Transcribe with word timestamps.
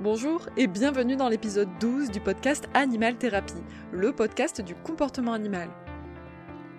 Bonjour 0.00 0.48
et 0.56 0.68
bienvenue 0.68 1.16
dans 1.16 1.28
l'épisode 1.28 1.68
12 1.80 2.12
du 2.12 2.20
podcast 2.20 2.68
Animal 2.72 3.16
Thérapie, 3.16 3.64
le 3.90 4.12
podcast 4.12 4.60
du 4.60 4.76
comportement 4.76 5.32
animal. 5.32 5.68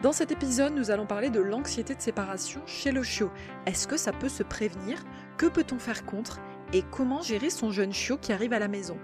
Dans 0.01 0.13
cet 0.13 0.31
épisode, 0.31 0.73
nous 0.73 0.89
allons 0.89 1.05
parler 1.05 1.29
de 1.29 1.41
l'anxiété 1.41 1.93
de 1.93 2.01
séparation 2.01 2.61
chez 2.65 2.93
le 2.93 3.03
chiot. 3.03 3.29
Est-ce 3.65 3.89
que 3.89 3.97
ça 3.97 4.13
peut 4.13 4.29
se 4.29 4.41
prévenir? 4.41 5.03
Que 5.37 5.47
peut-on 5.47 5.79
faire 5.79 6.05
contre? 6.05 6.39
Et 6.71 6.81
comment 6.81 7.21
gérer 7.21 7.49
son 7.49 7.71
jeune 7.71 7.91
chiot 7.91 8.17
qui 8.17 8.31
arrive 8.31 8.53
à 8.53 8.59
la 8.59 8.69
maison? 8.69 8.97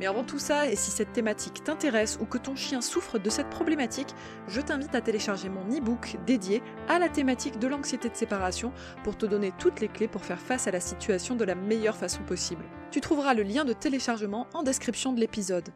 Mais 0.00 0.06
avant 0.06 0.24
tout 0.24 0.38
ça, 0.38 0.70
et 0.70 0.74
si 0.74 0.90
cette 0.90 1.12
thématique 1.12 1.62
t'intéresse 1.62 2.18
ou 2.22 2.24
que 2.24 2.38
ton 2.38 2.56
chien 2.56 2.80
souffre 2.80 3.18
de 3.18 3.28
cette 3.28 3.50
problématique, 3.50 4.14
je 4.48 4.62
t'invite 4.62 4.94
à 4.94 5.02
télécharger 5.02 5.50
mon 5.50 5.68
e-book 5.76 6.16
dédié 6.24 6.62
à 6.88 6.98
la 6.98 7.10
thématique 7.10 7.58
de 7.58 7.68
l'anxiété 7.68 8.08
de 8.08 8.16
séparation 8.16 8.72
pour 9.04 9.18
te 9.18 9.26
donner 9.26 9.52
toutes 9.58 9.80
les 9.80 9.88
clés 9.88 10.08
pour 10.08 10.24
faire 10.24 10.40
face 10.40 10.68
à 10.68 10.70
la 10.70 10.80
situation 10.80 11.36
de 11.36 11.44
la 11.44 11.54
meilleure 11.54 11.96
façon 11.96 12.22
possible. 12.22 12.64
Tu 12.92 13.00
trouveras 13.00 13.32
le 13.32 13.42
lien 13.42 13.64
de 13.64 13.72
téléchargement 13.72 14.46
en 14.52 14.62
description 14.62 15.14
de 15.14 15.20
l'épisode. 15.20 15.70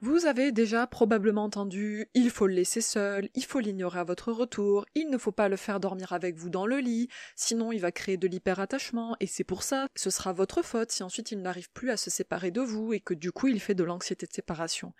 Vous 0.00 0.26
avez 0.26 0.50
déjà 0.50 0.88
probablement 0.88 1.44
entendu 1.44 2.08
il 2.12 2.30
faut 2.30 2.48
le 2.48 2.54
laisser 2.54 2.80
seul, 2.80 3.28
il 3.36 3.44
faut 3.44 3.60
l'ignorer 3.60 4.00
à 4.00 4.04
votre 4.04 4.32
retour, 4.32 4.84
il 4.96 5.10
ne 5.10 5.16
faut 5.18 5.30
pas 5.30 5.48
le 5.48 5.54
faire 5.54 5.78
dormir 5.78 6.12
avec 6.12 6.34
vous 6.34 6.50
dans 6.50 6.66
le 6.66 6.78
lit, 6.78 7.08
sinon 7.36 7.70
il 7.70 7.78
va 7.78 7.92
créer 7.92 8.16
de 8.16 8.26
l'hyperattachement, 8.26 9.16
et 9.20 9.28
c'est 9.28 9.44
pour 9.44 9.62
ça, 9.62 9.86
ce 9.94 10.10
sera 10.10 10.32
votre 10.32 10.62
faute 10.62 10.90
si 10.90 11.04
ensuite 11.04 11.30
il 11.30 11.40
n'arrive 11.40 11.70
plus 11.70 11.90
à 11.90 11.96
se 11.96 12.10
séparer 12.10 12.50
de 12.50 12.62
vous 12.62 12.92
et 12.92 12.98
que 12.98 13.14
du 13.14 13.30
coup 13.30 13.46
il 13.46 13.60
fait 13.60 13.76
de 13.76 13.84
l'anxiété 13.84 14.26
de 14.26 14.32
séparation. 14.32 14.94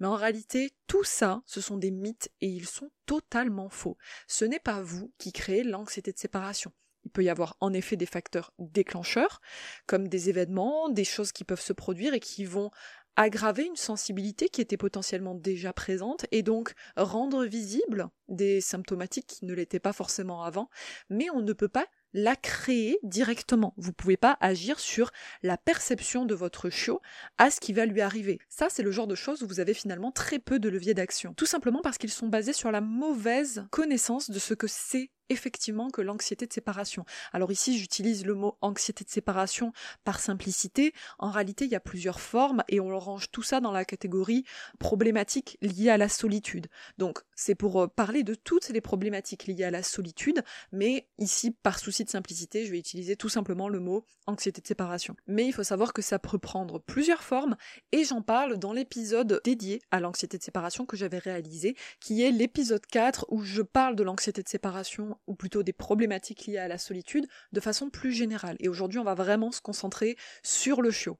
Mais 0.00 0.06
en 0.06 0.16
réalité, 0.16 0.74
tout 0.86 1.04
ça, 1.04 1.40
ce 1.46 1.62
sont 1.62 1.78
des 1.78 1.90
mythes 1.90 2.28
et 2.42 2.48
ils 2.48 2.68
sont 2.68 2.90
totalement 3.06 3.70
faux. 3.70 3.96
Ce 4.26 4.44
n'est 4.44 4.60
pas 4.60 4.82
vous 4.82 5.14
qui 5.16 5.32
créez 5.32 5.64
l'anxiété 5.64 6.12
de 6.12 6.18
séparation. 6.18 6.72
Il 7.04 7.10
peut 7.10 7.24
y 7.24 7.30
avoir 7.30 7.56
en 7.60 7.72
effet 7.72 7.96
des 7.96 8.06
facteurs 8.06 8.52
déclencheurs, 8.58 9.40
comme 9.86 10.08
des 10.08 10.28
événements, 10.28 10.88
des 10.88 11.04
choses 11.04 11.32
qui 11.32 11.44
peuvent 11.44 11.60
se 11.60 11.72
produire 11.72 12.14
et 12.14 12.20
qui 12.20 12.44
vont 12.44 12.70
aggraver 13.18 13.64
une 13.64 13.76
sensibilité 13.76 14.48
qui 14.48 14.60
était 14.60 14.76
potentiellement 14.76 15.34
déjà 15.34 15.72
présente 15.72 16.26
et 16.30 16.44
donc 16.44 16.74
rendre 16.96 17.44
visible 17.44 18.08
des 18.28 18.60
symptomatiques 18.60 19.26
qui 19.26 19.44
ne 19.44 19.54
l'étaient 19.54 19.80
pas 19.80 19.92
forcément 19.92 20.44
avant, 20.44 20.70
mais 21.10 21.28
on 21.30 21.42
ne 21.42 21.52
peut 21.52 21.68
pas 21.68 21.86
la 22.14 22.36
créer 22.36 22.98
directement. 23.02 23.74
Vous 23.76 23.90
ne 23.90 23.94
pouvez 23.94 24.16
pas 24.16 24.38
agir 24.40 24.78
sur 24.78 25.10
la 25.42 25.58
perception 25.58 26.26
de 26.26 26.34
votre 26.34 26.70
chiot 26.70 27.00
à 27.38 27.50
ce 27.50 27.58
qui 27.58 27.72
va 27.72 27.86
lui 27.86 28.00
arriver. 28.00 28.38
Ça, 28.48 28.68
c'est 28.70 28.84
le 28.84 28.92
genre 28.92 29.08
de 29.08 29.16
choses 29.16 29.42
où 29.42 29.48
vous 29.48 29.60
avez 29.60 29.74
finalement 29.74 30.12
très 30.12 30.38
peu 30.38 30.60
de 30.60 30.68
leviers 30.68 30.94
d'action. 30.94 31.34
Tout 31.34 31.44
simplement 31.44 31.82
parce 31.82 31.98
qu'ils 31.98 32.10
sont 32.10 32.28
basés 32.28 32.52
sur 32.52 32.70
la 32.70 32.80
mauvaise 32.80 33.66
connaissance 33.70 34.30
de 34.30 34.38
ce 34.38 34.54
que 34.54 34.68
c'est 34.68 35.10
effectivement 35.30 35.90
que 35.90 36.02
l'anxiété 36.02 36.46
de 36.46 36.52
séparation. 36.52 37.04
Alors 37.32 37.52
ici, 37.52 37.78
j'utilise 37.78 38.24
le 38.24 38.34
mot 38.34 38.56
anxiété 38.60 39.04
de 39.04 39.10
séparation 39.10 39.72
par 40.04 40.20
simplicité. 40.20 40.92
En 41.18 41.30
réalité, 41.30 41.64
il 41.64 41.70
y 41.70 41.76
a 41.76 41.80
plusieurs 41.80 42.20
formes 42.20 42.62
et 42.68 42.80
on 42.80 42.98
range 42.98 43.30
tout 43.30 43.42
ça 43.42 43.60
dans 43.60 43.72
la 43.72 43.84
catégorie 43.84 44.44
problématiques 44.78 45.58
liées 45.62 45.90
à 45.90 45.96
la 45.96 46.08
solitude. 46.08 46.68
Donc, 46.98 47.20
c'est 47.34 47.54
pour 47.54 47.82
euh, 47.82 47.86
parler 47.86 48.22
de 48.22 48.34
toutes 48.34 48.68
les 48.68 48.80
problématiques 48.80 49.46
liées 49.46 49.64
à 49.64 49.70
la 49.70 49.82
solitude, 49.82 50.42
mais 50.72 51.08
ici, 51.18 51.50
par 51.50 51.78
souci 51.78 52.04
de 52.04 52.10
simplicité, 52.10 52.64
je 52.64 52.70
vais 52.70 52.78
utiliser 52.78 53.16
tout 53.16 53.28
simplement 53.28 53.68
le 53.68 53.80
mot 53.80 54.04
anxiété 54.26 54.60
de 54.60 54.66
séparation. 54.66 55.16
Mais 55.26 55.46
il 55.46 55.52
faut 55.52 55.62
savoir 55.62 55.92
que 55.92 56.02
ça 56.02 56.18
peut 56.18 56.38
prendre 56.38 56.78
plusieurs 56.78 57.22
formes 57.22 57.56
et 57.92 58.04
j'en 58.04 58.22
parle 58.22 58.58
dans 58.58 58.72
l'épisode 58.72 59.40
dédié 59.44 59.80
à 59.90 60.00
l'anxiété 60.00 60.38
de 60.38 60.42
séparation 60.42 60.86
que 60.86 60.96
j'avais 60.96 61.18
réalisé, 61.18 61.76
qui 62.00 62.22
est 62.22 62.30
l'épisode 62.30 62.84
4 62.86 63.26
où 63.30 63.42
je 63.42 63.62
parle 63.62 63.96
de 63.96 64.02
l'anxiété 64.02 64.42
de 64.42 64.48
séparation 64.48 65.17
ou 65.26 65.34
plutôt 65.34 65.62
des 65.62 65.72
problématiques 65.72 66.46
liées 66.46 66.58
à 66.58 66.68
la 66.68 66.78
solitude, 66.78 67.26
de 67.52 67.60
façon 67.60 67.90
plus 67.90 68.12
générale. 68.12 68.56
Et 68.60 68.68
aujourd'hui, 68.68 68.98
on 68.98 69.04
va 69.04 69.14
vraiment 69.14 69.50
se 69.50 69.60
concentrer 69.60 70.16
sur 70.42 70.82
le 70.82 70.90
chiot. 70.90 71.18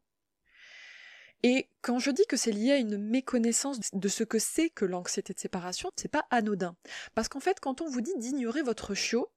Et 1.45 1.69
quand 1.83 1.99
je 1.99 2.11
dis 2.11 2.27
que 2.27 2.37
c'est 2.37 2.51
lié 2.51 2.73
à 2.73 2.79
une 2.79 2.99
méconnaissance 2.99 3.79
de 3.93 4.09
ce 4.09 4.25
que 4.25 4.41
c'est 4.41 4.71
que 4.71 4.85
l'anxiété 4.85 5.33
de 5.33 5.39
séparation, 5.39 5.91
c'est 5.97 6.11
pas 6.11 6.27
anodin. 6.31 6.77
Parce 7.15 7.29
qu'en 7.29 7.41
fait, 7.41 7.61
quand 7.61 7.81
on 7.81 7.89
vous 7.89 8.01
dit 8.01 8.15
d'ignorer 8.17 8.63
votre 8.63 8.95
chiot, 8.95 9.31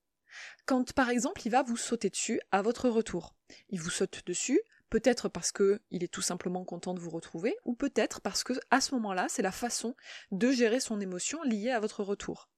quand 0.65 0.93
par 0.93 1.09
exemple 1.09 1.41
il 1.45 1.51
va 1.51 1.61
vous 1.61 1.77
sauter 1.77 2.09
dessus 2.09 2.41
à 2.51 2.61
votre 2.61 2.89
retour, 2.89 3.35
il 3.69 3.79
vous 3.79 3.89
saute 3.89 4.25
dessus, 4.25 4.61
peut-être 4.89 5.29
parce 5.29 5.51
que 5.51 5.81
il 5.91 6.03
est 6.03 6.11
tout 6.11 6.21
simplement 6.21 6.65
content 6.65 6.93
de 6.93 6.99
vous 6.99 7.11
retrouver, 7.11 7.55
ou 7.65 7.75
peut-être 7.75 8.21
parce 8.21 8.43
que 8.43 8.53
à 8.71 8.81
ce 8.81 8.95
moment-là, 8.95 9.27
c'est 9.29 9.41
la 9.41 9.51
façon 9.51 9.95
de 10.31 10.51
gérer 10.51 10.79
son 10.79 10.99
émotion 10.99 11.43
liée 11.43 11.71
à 11.71 11.79
votre 11.79 12.03
retour. 12.03 12.49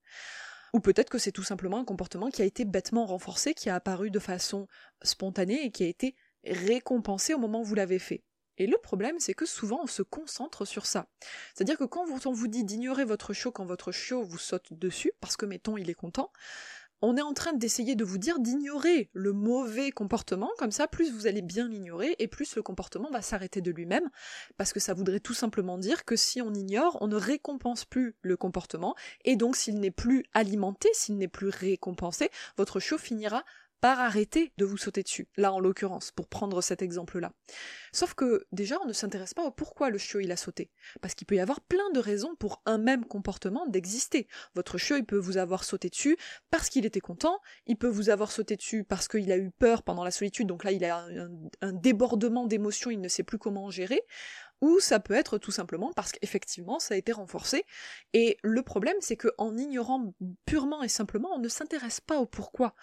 Ou 0.73 0.79
peut-être 0.79 1.09
que 1.09 1.19
c'est 1.19 1.31
tout 1.31 1.43
simplement 1.43 1.77
un 1.77 1.85
comportement 1.85 2.29
qui 2.29 2.41
a 2.41 2.45
été 2.45 2.65
bêtement 2.65 3.05
renforcé, 3.05 3.53
qui 3.53 3.69
a 3.69 3.75
apparu 3.75 4.09
de 4.09 4.19
façon 4.19 4.67
spontanée 5.03 5.63
et 5.63 5.71
qui 5.71 5.83
a 5.83 5.87
été 5.87 6.15
récompensé 6.43 7.33
au 7.33 7.37
moment 7.37 7.61
où 7.61 7.65
vous 7.65 7.75
l'avez 7.75 7.99
fait. 7.99 8.23
Et 8.57 8.67
le 8.67 8.77
problème, 8.77 9.19
c'est 9.19 9.33
que 9.33 9.45
souvent 9.45 9.81
on 9.83 9.87
se 9.87 10.03
concentre 10.03 10.65
sur 10.65 10.85
ça. 10.85 11.07
C'est-à-dire 11.55 11.77
que 11.77 11.85
quand 11.85 12.05
on 12.25 12.33
vous 12.33 12.47
dit 12.47 12.63
d'ignorer 12.63 13.03
votre 13.03 13.33
chiot 13.33 13.51
quand 13.51 13.65
votre 13.65 13.91
chiot 13.91 14.23
vous 14.23 14.37
saute 14.37 14.73
dessus, 14.73 15.11
parce 15.21 15.37
que 15.37 15.45
mettons 15.45 15.77
il 15.77 15.89
est 15.89 15.95
content, 15.95 16.31
on 17.05 17.17
est 17.17 17.21
en 17.21 17.33
train 17.33 17.51
d'essayer 17.51 17.95
de 17.95 18.05
vous 18.05 18.17
dire 18.17 18.39
d'ignorer 18.39 19.09
le 19.11 19.33
mauvais 19.33 19.91
comportement, 19.91 20.49
comme 20.57 20.71
ça, 20.71 20.87
plus 20.87 21.11
vous 21.11 21.27
allez 21.27 21.41
bien 21.41 21.67
l'ignorer, 21.67 22.15
et 22.17 22.29
plus 22.29 22.55
le 22.55 22.63
comportement 22.63 23.11
va 23.11 23.21
s'arrêter 23.21 23.59
de 23.59 23.71
lui-même, 23.71 24.09
parce 24.55 24.71
que 24.71 24.79
ça 24.79 24.93
voudrait 24.93 25.19
tout 25.19 25.33
simplement 25.33 25.77
dire 25.77 26.05
que 26.05 26.15
si 26.15 26.41
on 26.41 26.53
ignore, 26.53 26.97
on 27.01 27.07
ne 27.07 27.17
récompense 27.17 27.83
plus 27.83 28.15
le 28.21 28.37
comportement, 28.37 28.95
et 29.25 29.35
donc 29.35 29.57
s'il 29.57 29.81
n'est 29.81 29.91
plus 29.91 30.23
alimenté, 30.33 30.87
s'il 30.93 31.17
n'est 31.17 31.27
plus 31.27 31.49
récompensé, 31.49 32.29
votre 32.55 32.79
chiot 32.79 32.97
finira 32.97 33.43
par 33.83 33.99
arrêter 33.99 34.53
de 34.57 34.63
vous 34.63 34.77
sauter 34.77 35.03
dessus, 35.03 35.27
là 35.35 35.51
en 35.51 35.59
l'occurrence, 35.59 36.11
pour 36.11 36.29
prendre 36.29 36.61
cet 36.61 36.81
exemple-là. 36.81 37.33
Sauf 37.91 38.13
que 38.13 38.45
déjà, 38.53 38.77
on 38.81 38.87
ne 38.87 38.93
s'intéresse 38.93 39.33
pas 39.33 39.43
au 39.43 39.51
pourquoi 39.51 39.89
le 39.89 39.97
chiot 39.97 40.21
il 40.21 40.31
a 40.31 40.37
sauté, 40.37 40.71
parce 41.01 41.15
qu'il 41.15 41.27
peut 41.27 41.35
y 41.35 41.41
avoir 41.41 41.59
plein 41.59 41.91
de 41.93 41.99
raisons 41.99 42.33
pour 42.35 42.61
un 42.65 42.77
même 42.77 43.03
comportement 43.03 43.67
d'exister. 43.67 44.29
Votre 44.55 44.77
chiot 44.77 44.95
il 44.95 45.05
peut 45.05 45.17
vous 45.17 45.35
avoir 45.35 45.65
sauté 45.65 45.89
dessus 45.89 46.15
parce 46.49 46.69
qu'il 46.69 46.85
était 46.85 47.01
content, 47.01 47.41
il 47.67 47.75
peut 47.75 47.89
vous 47.89 48.09
avoir 48.09 48.31
sauté 48.31 48.55
dessus 48.55 48.85
parce 48.85 49.09
qu'il 49.09 49.29
a 49.33 49.37
eu 49.37 49.51
peur 49.51 49.83
pendant 49.83 50.05
la 50.05 50.11
solitude, 50.11 50.47
donc 50.47 50.63
là 50.63 50.71
il 50.71 50.85
a 50.85 50.99
un, 50.99 51.29
un 51.59 51.73
débordement 51.73 52.47
d'émotions, 52.47 52.89
il 52.89 53.01
ne 53.01 53.09
sait 53.09 53.23
plus 53.23 53.37
comment 53.37 53.69
gérer 53.69 54.01
ou 54.63 54.79
ça 54.79 55.01
peut 55.01 55.13
être 55.13 55.37
tout 55.37 55.51
simplement 55.51 55.91
parce 55.93 56.13
qu'effectivement 56.13 56.79
ça 56.79 56.93
a 56.93 56.97
été 56.97 57.11
renforcé. 57.11 57.65
Et 58.13 58.37
le 58.43 58.61
problème, 58.61 58.95
c'est 59.01 59.17
qu'en 59.17 59.57
ignorant 59.57 60.13
purement 60.45 60.81
et 60.83 60.87
simplement, 60.87 61.35
on 61.35 61.39
ne 61.39 61.49
s'intéresse 61.49 61.99
pas 61.99 62.17
au 62.17 62.25
pourquoi 62.25 62.73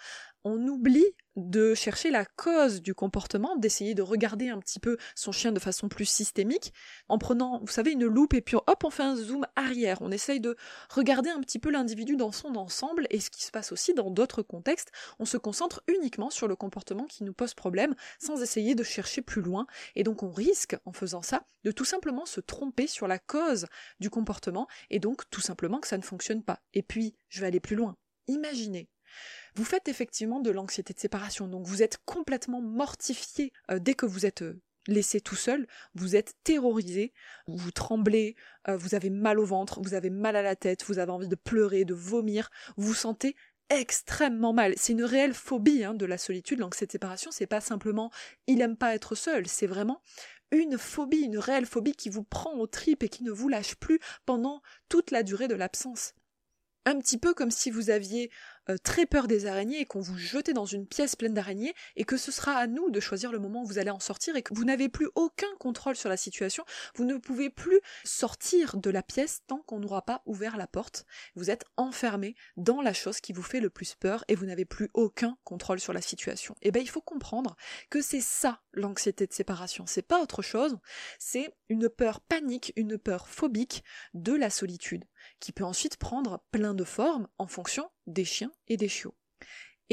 on 0.43 0.67
oublie 0.67 1.15
de 1.35 1.73
chercher 1.73 2.11
la 2.11 2.25
cause 2.25 2.81
du 2.81 2.93
comportement, 2.93 3.55
d'essayer 3.55 3.95
de 3.95 4.01
regarder 4.01 4.49
un 4.49 4.59
petit 4.59 4.79
peu 4.79 4.97
son 5.15 5.31
chien 5.31 5.51
de 5.51 5.59
façon 5.59 5.87
plus 5.89 6.05
systémique, 6.05 6.73
en 7.07 7.17
prenant, 7.17 7.59
vous 7.61 7.71
savez, 7.71 7.91
une 7.91 8.05
loupe 8.05 8.33
et 8.33 8.41
puis 8.41 8.55
hop, 8.55 8.83
on 8.83 8.89
fait 8.89 9.03
un 9.03 9.15
zoom 9.15 9.45
arrière. 9.55 10.01
On 10.01 10.11
essaye 10.11 10.39
de 10.39 10.55
regarder 10.89 11.29
un 11.29 11.39
petit 11.39 11.59
peu 11.59 11.71
l'individu 11.71 12.15
dans 12.15 12.31
son 12.31 12.55
ensemble 12.55 13.07
et 13.09 13.19
ce 13.19 13.29
qui 13.29 13.43
se 13.43 13.51
passe 13.51 13.71
aussi 13.71 13.93
dans 13.93 14.11
d'autres 14.11 14.41
contextes. 14.41 14.91
On 15.19 15.25
se 15.25 15.37
concentre 15.37 15.83
uniquement 15.87 16.29
sur 16.29 16.47
le 16.47 16.55
comportement 16.55 17.05
qui 17.05 17.23
nous 17.23 17.33
pose 17.33 17.53
problème 17.53 17.95
sans 18.19 18.41
essayer 18.41 18.75
de 18.75 18.83
chercher 18.83 19.21
plus 19.21 19.41
loin. 19.41 19.67
Et 19.95 20.03
donc 20.03 20.23
on 20.23 20.31
risque, 20.31 20.75
en 20.85 20.93
faisant 20.93 21.21
ça, 21.21 21.45
de 21.63 21.71
tout 21.71 21.85
simplement 21.85 22.25
se 22.25 22.41
tromper 22.41 22.87
sur 22.87 23.07
la 23.07 23.19
cause 23.19 23.67
du 23.99 24.09
comportement 24.09 24.67
et 24.89 24.99
donc 24.99 25.29
tout 25.29 25.41
simplement 25.41 25.79
que 25.79 25.87
ça 25.87 25.97
ne 25.97 26.03
fonctionne 26.03 26.43
pas. 26.43 26.59
Et 26.73 26.83
puis, 26.83 27.15
je 27.29 27.41
vais 27.41 27.47
aller 27.47 27.59
plus 27.59 27.75
loin. 27.75 27.95
Imaginez 28.27 28.89
vous 29.55 29.65
faites 29.65 29.87
effectivement 29.87 30.39
de 30.39 30.51
l'anxiété 30.51 30.93
de 30.93 30.99
séparation, 30.99 31.47
donc 31.47 31.65
vous 31.65 31.83
êtes 31.83 31.99
complètement 32.05 32.61
mortifié 32.61 33.51
euh, 33.69 33.79
dès 33.79 33.93
que 33.93 34.05
vous 34.05 34.25
êtes 34.25 34.41
euh, 34.43 34.61
laissé 34.87 35.21
tout 35.21 35.35
seul, 35.35 35.67
vous 35.93 36.15
êtes 36.15 36.33
terrorisé, 36.43 37.13
vous 37.47 37.71
tremblez, 37.71 38.35
euh, 38.67 38.77
vous 38.77 38.95
avez 38.95 39.09
mal 39.09 39.39
au 39.39 39.45
ventre, 39.45 39.81
vous 39.81 39.93
avez 39.93 40.09
mal 40.09 40.35
à 40.35 40.41
la 40.41 40.55
tête, 40.55 40.83
vous 40.85 40.99
avez 40.99 41.11
envie 41.11 41.27
de 41.27 41.35
pleurer, 41.35 41.85
de 41.85 41.93
vomir, 41.93 42.49
vous 42.77 42.93
sentez 42.93 43.35
extrêmement 43.69 44.53
mal. 44.53 44.73
C'est 44.77 44.93
une 44.93 45.03
réelle 45.03 45.33
phobie 45.33 45.83
hein, 45.83 45.93
de 45.93 46.05
la 46.05 46.17
solitude, 46.17 46.59
l'anxiété 46.59 46.87
de 46.87 46.91
séparation, 46.93 47.31
c'est 47.31 47.47
pas 47.47 47.61
simplement 47.61 48.11
il 48.47 48.61
aime 48.61 48.77
pas 48.77 48.95
être 48.95 49.15
seul, 49.15 49.47
c'est 49.47 49.67
vraiment 49.67 50.01
une 50.51 50.77
phobie, 50.77 51.21
une 51.21 51.37
réelle 51.37 51.65
phobie 51.65 51.95
qui 51.95 52.09
vous 52.09 52.23
prend 52.23 52.53
aux 52.55 52.67
tripes 52.67 53.03
et 53.03 53.09
qui 53.09 53.23
ne 53.23 53.31
vous 53.31 53.47
lâche 53.47 53.75
plus 53.75 53.99
pendant 54.25 54.61
toute 54.89 55.11
la 55.11 55.23
durée 55.23 55.47
de 55.47 55.55
l'absence. 55.55 56.13
Un 56.85 56.99
petit 56.99 57.19
peu 57.19 57.33
comme 57.33 57.51
si 57.51 57.69
vous 57.69 57.91
aviez 57.91 58.31
euh, 58.69 58.77
très 58.83 59.05
peur 59.05 59.27
des 59.27 59.45
araignées 59.45 59.81
et 59.81 59.85
qu'on 59.85 60.01
vous 60.01 60.17
jetait 60.17 60.53
dans 60.53 60.65
une 60.65 60.87
pièce 60.87 61.15
pleine 61.15 61.33
d'araignées 61.33 61.73
et 61.95 62.03
que 62.03 62.17
ce 62.17 62.31
sera 62.31 62.53
à 62.53 62.67
nous 62.67 62.89
de 62.89 62.99
choisir 62.99 63.31
le 63.31 63.39
moment 63.39 63.63
où 63.63 63.65
vous 63.65 63.79
allez 63.79 63.91
en 63.91 63.99
sortir 63.99 64.35
et 64.35 64.43
que 64.43 64.53
vous 64.53 64.65
n'avez 64.65 64.89
plus 64.89 65.09
aucun 65.15 65.47
contrôle 65.59 65.95
sur 65.95 66.09
la 66.09 66.17
situation, 66.17 66.63
vous 66.95 67.05
ne 67.05 67.17
pouvez 67.17 67.49
plus 67.49 67.79
sortir 68.03 68.77
de 68.77 68.89
la 68.89 69.03
pièce 69.03 69.41
tant 69.47 69.59
qu'on 69.59 69.79
n'aura 69.79 70.03
pas 70.03 70.21
ouvert 70.25 70.57
la 70.57 70.67
porte. 70.67 71.05
Vous 71.35 71.49
êtes 71.49 71.65
enfermé 71.77 72.35
dans 72.57 72.81
la 72.81 72.93
chose 72.93 73.19
qui 73.19 73.33
vous 73.33 73.43
fait 73.43 73.59
le 73.59 73.69
plus 73.69 73.95
peur 73.95 74.23
et 74.27 74.35
vous 74.35 74.45
n'avez 74.45 74.65
plus 74.65 74.89
aucun 74.93 75.37
contrôle 75.43 75.79
sur 75.79 75.93
la 75.93 76.01
situation. 76.01 76.55
Et 76.61 76.67
eh 76.67 76.71
ben 76.71 76.81
il 76.81 76.89
faut 76.89 77.01
comprendre 77.01 77.55
que 77.89 78.01
c'est 78.01 78.21
ça 78.21 78.61
l'anxiété 78.73 79.27
de 79.27 79.33
séparation, 79.33 79.85
c'est 79.87 80.01
pas 80.01 80.21
autre 80.21 80.41
chose, 80.41 80.77
c'est 81.19 81.53
une 81.69 81.89
peur 81.89 82.21
panique, 82.21 82.73
une 82.75 82.97
peur 82.97 83.27
phobique 83.27 83.83
de 84.13 84.33
la 84.33 84.49
solitude 84.49 85.05
qui 85.41 85.51
peut 85.51 85.65
ensuite 85.65 85.97
prendre 85.97 86.41
plein 86.51 86.73
de 86.73 86.85
formes 86.85 87.27
en 87.37 87.47
fonction 87.47 87.89
des 88.07 88.23
chiens 88.23 88.51
et 88.67 88.77
des 88.77 88.87
chiots. 88.87 89.15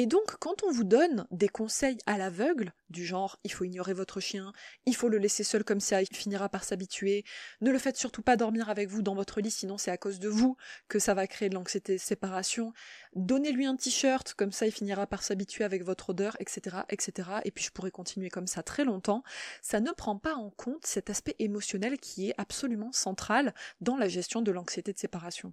Et 0.01 0.07
donc, 0.07 0.37
quand 0.39 0.63
on 0.63 0.71
vous 0.71 0.85
donne 0.85 1.27
des 1.33 1.49
conseils 1.49 1.99
à 2.07 2.19
l'aveugle, 2.19 2.73
du 2.89 3.05
genre 3.05 3.37
il 3.43 3.51
faut 3.51 3.65
ignorer 3.65 3.95
votre 3.95 4.21
chien, 4.21 4.53
il 4.87 4.95
faut 4.95 5.09
le 5.09 5.19
laisser 5.19 5.43
seul 5.43 5.65
comme 5.65 5.81
ça, 5.81 6.01
il 6.03 6.15
finira 6.15 6.49
par 6.49 6.63
s'habituer, 6.63 7.25
ne 7.63 7.73
le 7.73 7.81
faites 7.81 7.97
surtout 7.97 8.23
pas 8.23 8.37
dormir 8.37 8.69
avec 8.69 8.89
vous 8.89 9.03
dans 9.03 9.17
votre 9.17 9.41
lit, 9.41 9.51
sinon 9.51 9.77
c'est 9.77 9.91
à 9.91 9.97
cause 9.97 10.21
de 10.21 10.29
vous 10.29 10.57
que 10.87 11.01
ça 11.01 11.15
va 11.15 11.27
créer 11.27 11.49
de 11.49 11.57
l'anxiété 11.57 11.95
de 11.95 12.01
séparation, 12.01 12.73
donnez-lui 13.17 13.67
un 13.67 13.75
t-shirt, 13.75 14.35
comme 14.35 14.53
ça 14.53 14.67
il 14.67 14.73
finira 14.73 15.09
par 15.09 15.25
s'habituer 15.25 15.65
avec 15.65 15.83
votre 15.83 16.11
odeur, 16.11 16.37
etc., 16.39 16.77
etc. 16.91 17.31
Et 17.45 17.51
puis 17.51 17.65
je 17.65 17.73
pourrais 17.73 17.91
continuer 17.91 18.31
comme 18.31 18.47
ça 18.47 18.63
très 18.63 18.85
longtemps. 18.85 19.25
Ça 19.63 19.81
ne 19.81 19.91
prend 19.91 20.17
pas 20.17 20.35
en 20.35 20.51
compte 20.51 20.87
cet 20.87 21.11
aspect 21.11 21.35
émotionnel 21.41 21.99
qui 21.99 22.29
est 22.29 22.35
absolument 22.39 22.93
central 22.93 23.53
dans 23.81 23.97
la 23.97 24.07
gestion 24.07 24.43
de 24.43 24.53
l'anxiété 24.53 24.93
de 24.93 24.99
séparation. 25.01 25.53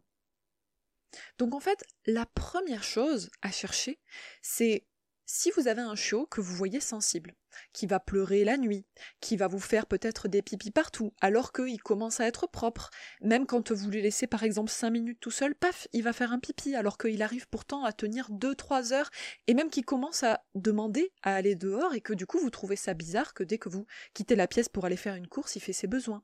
Donc 1.38 1.54
en 1.54 1.60
fait, 1.60 1.84
la 2.06 2.26
première 2.26 2.84
chose 2.84 3.30
à 3.42 3.52
chercher, 3.52 4.00
c'est 4.42 4.86
si 5.26 5.50
vous 5.52 5.68
avez 5.68 5.82
un 5.82 5.96
chiot 5.96 6.28
que 6.28 6.40
vous 6.40 6.56
voyez 6.56 6.80
sensible, 6.80 7.34
qui 7.74 7.88
va 7.88 8.00
pleurer 8.00 8.44
la 8.44 8.58
nuit, 8.58 8.86
qui 9.22 9.38
va 9.38 9.48
vous 9.48 9.60
faire 9.60 9.88
peut-être 9.88 10.28
des 10.28 10.42
pipis 10.42 10.72
partout, 10.72 11.14
alors 11.20 11.52
qu'il 11.52 11.82
commence 11.82 12.20
à 12.20 12.28
être 12.28 12.48
propre, 12.48 12.92
même 13.22 13.48
quand 13.48 13.72
vous 13.72 13.90
le 13.90 14.02
laissez 14.02 14.28
par 14.28 14.44
exemple 14.44 14.70
5 14.70 14.92
minutes 14.92 15.20
tout 15.20 15.32
seul, 15.32 15.56
paf, 15.56 15.88
il 15.94 16.04
va 16.04 16.14
faire 16.14 16.32
un 16.32 16.40
pipi, 16.40 16.76
alors 16.76 16.98
qu'il 16.98 17.24
arrive 17.24 17.48
pourtant 17.48 17.84
à 17.84 17.92
tenir 17.92 18.30
2-3 18.32 18.94
heures, 18.94 19.10
et 19.48 19.56
même 19.56 19.70
qu'il 19.70 19.86
commence 19.86 20.24
à 20.24 20.44
demander 20.54 21.12
à 21.24 21.36
aller 21.36 21.56
dehors, 21.56 21.96
et 21.96 22.02
que 22.02 22.14
du 22.14 22.28
coup 22.28 22.40
vous 22.40 22.52
trouvez 22.52 22.76
ça 22.76 22.94
bizarre 22.94 23.34
que 23.34 23.44
dès 23.44 23.58
que 23.58 23.70
vous 23.70 23.88
quittez 24.14 24.36
la 24.36 24.48
pièce 24.48 24.70
pour 24.70 24.86
aller 24.86 24.98
faire 24.98 25.16
une 25.16 25.28
course, 25.28 25.56
il 25.56 25.62
fait 25.62 25.74
ses 25.74 25.88
besoins. 25.88 26.24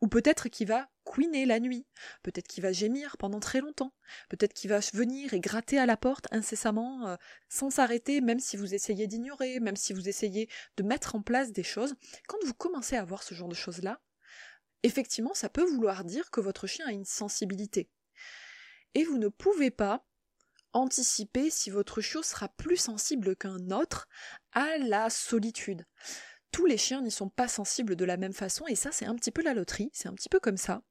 Ou 0.00 0.08
peut-être 0.08 0.48
qu'il 0.48 0.66
va 0.66 0.90
couiner 1.04 1.46
la 1.46 1.60
nuit, 1.60 1.86
peut-être 2.22 2.48
qu'il 2.48 2.62
va 2.62 2.72
gémir 2.72 3.16
pendant 3.18 3.38
très 3.38 3.60
longtemps, 3.60 3.94
peut-être 4.28 4.52
qu'il 4.52 4.70
va 4.70 4.80
venir 4.92 5.32
et 5.32 5.40
gratter 5.40 5.78
à 5.78 5.86
la 5.86 5.96
porte 5.96 6.26
incessamment, 6.32 7.06
euh, 7.06 7.16
sans 7.48 7.70
s'arrêter, 7.70 8.20
même 8.20 8.40
si 8.40 8.56
vous 8.56 8.74
essayez 8.74 9.06
d'ignorer, 9.06 9.60
même 9.60 9.76
si 9.76 9.92
vous 9.92 10.08
essayez 10.08 10.48
de 10.76 10.82
mettre 10.82 11.14
en 11.14 11.22
place 11.22 11.52
des 11.52 11.62
choses. 11.62 11.94
Quand 12.26 12.38
vous 12.44 12.54
commencez 12.54 12.96
à 12.96 13.04
voir 13.04 13.22
ce 13.22 13.34
genre 13.34 13.48
de 13.48 13.54
choses-là, 13.54 14.00
effectivement, 14.82 15.34
ça 15.34 15.48
peut 15.48 15.64
vouloir 15.64 16.04
dire 16.04 16.30
que 16.30 16.40
votre 16.40 16.66
chien 16.66 16.86
a 16.86 16.92
une 16.92 17.04
sensibilité. 17.04 17.88
Et 18.94 19.04
vous 19.04 19.18
ne 19.18 19.28
pouvez 19.28 19.70
pas 19.70 20.04
anticiper 20.72 21.50
si 21.50 21.70
votre 21.70 22.00
chiot 22.00 22.22
sera 22.22 22.48
plus 22.48 22.76
sensible 22.76 23.36
qu'un 23.36 23.70
autre 23.70 24.08
à 24.52 24.78
la 24.78 25.10
solitude 25.10 25.86
tous 26.52 26.66
les 26.66 26.76
chiens 26.76 27.00
n'y 27.00 27.10
sont 27.10 27.28
pas 27.28 27.48
sensibles 27.48 27.96
de 27.96 28.04
la 28.04 28.16
même 28.16 28.32
façon 28.32 28.66
et 28.68 28.76
ça 28.76 28.92
c'est 28.92 29.06
un 29.06 29.16
petit 29.16 29.30
peu 29.30 29.42
la 29.42 29.54
loterie, 29.54 29.90
c'est 29.92 30.08
un 30.08 30.14
petit 30.14 30.28
peu 30.28 30.38
comme 30.38 30.58
ça. 30.58 30.82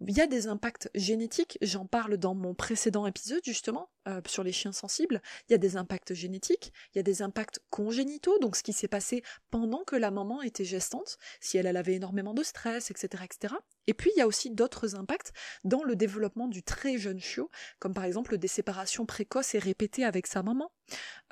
Il 0.00 0.16
y 0.16 0.20
a 0.20 0.26
des 0.26 0.48
impacts 0.48 0.90
génétiques, 0.94 1.58
j'en 1.62 1.86
parle 1.86 2.16
dans 2.16 2.34
mon 2.34 2.54
précédent 2.54 3.06
épisode 3.06 3.42
justement 3.44 3.90
euh, 4.08 4.20
sur 4.26 4.42
les 4.42 4.52
chiens 4.52 4.72
sensibles. 4.72 5.22
Il 5.48 5.52
y 5.52 5.54
a 5.54 5.58
des 5.58 5.76
impacts 5.76 6.14
génétiques, 6.14 6.72
il 6.94 6.98
y 6.98 7.00
a 7.00 7.02
des 7.02 7.22
impacts 7.22 7.60
congénitaux, 7.70 8.38
donc 8.38 8.56
ce 8.56 8.62
qui 8.62 8.72
s'est 8.72 8.88
passé 8.88 9.22
pendant 9.50 9.84
que 9.84 9.96
la 9.96 10.10
maman 10.10 10.42
était 10.42 10.64
gestante, 10.64 11.18
si 11.40 11.56
elle, 11.58 11.76
avait 11.76 11.94
énormément 11.94 12.34
de 12.34 12.42
stress, 12.42 12.90
etc., 12.90 13.24
etc. 13.24 13.54
Et 13.86 13.94
puis 13.94 14.10
il 14.14 14.18
y 14.18 14.22
a 14.22 14.26
aussi 14.26 14.50
d'autres 14.50 14.94
impacts 14.94 15.32
dans 15.64 15.82
le 15.84 15.96
développement 15.96 16.48
du 16.48 16.62
très 16.62 16.98
jeune 16.98 17.20
chiot, 17.20 17.50
comme 17.78 17.94
par 17.94 18.04
exemple 18.04 18.38
des 18.38 18.48
séparations 18.48 19.06
précoces 19.06 19.54
et 19.54 19.58
répétées 19.58 20.04
avec 20.04 20.26
sa 20.26 20.42
maman. 20.42 20.72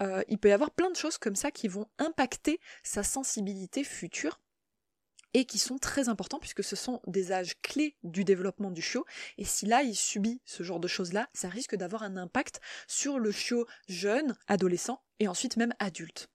Euh, 0.01 0.23
il 0.29 0.39
peut 0.39 0.49
y 0.49 0.53
avoir 0.53 0.71
plein 0.71 0.91
de 0.91 0.97
choses 0.97 1.19
comme 1.19 1.37
ça 1.37 1.51
qui 1.51 1.69
vont 1.69 1.87
impacter 1.99 2.61
sa 2.83 3.03
sensibilité 3.03 3.85
future 3.85 4.41
et 5.35 5.45
qui 5.45 5.59
sont 5.59 5.79
très 5.79 6.09
importants 6.09 6.39
puisque 6.39 6.65
ce 6.65 6.77
sont 6.77 7.01
des 7.07 7.33
âges 7.33 7.61
clés 7.63 7.97
du 8.03 8.25
développement 8.25 8.71
du 8.71 8.83
chiot 8.83 9.05
et 9.39 9.45
si 9.45 9.67
là 9.67 9.83
il 9.83 9.95
subit 9.95 10.41
ce 10.45 10.63
genre 10.63 10.81
de 10.81 10.89
choses-là, 10.89 11.29
ça 11.33 11.49
risque 11.49 11.77
d'avoir 11.77 12.03
un 12.03 12.17
impact 12.17 12.61
sur 12.87 13.19
le 13.19 13.31
chiot 13.31 13.67
jeune, 13.89 14.37
adolescent 14.49 15.03
et 15.19 15.29
ensuite 15.29 15.57
même 15.57 15.75
adulte. 15.79 16.29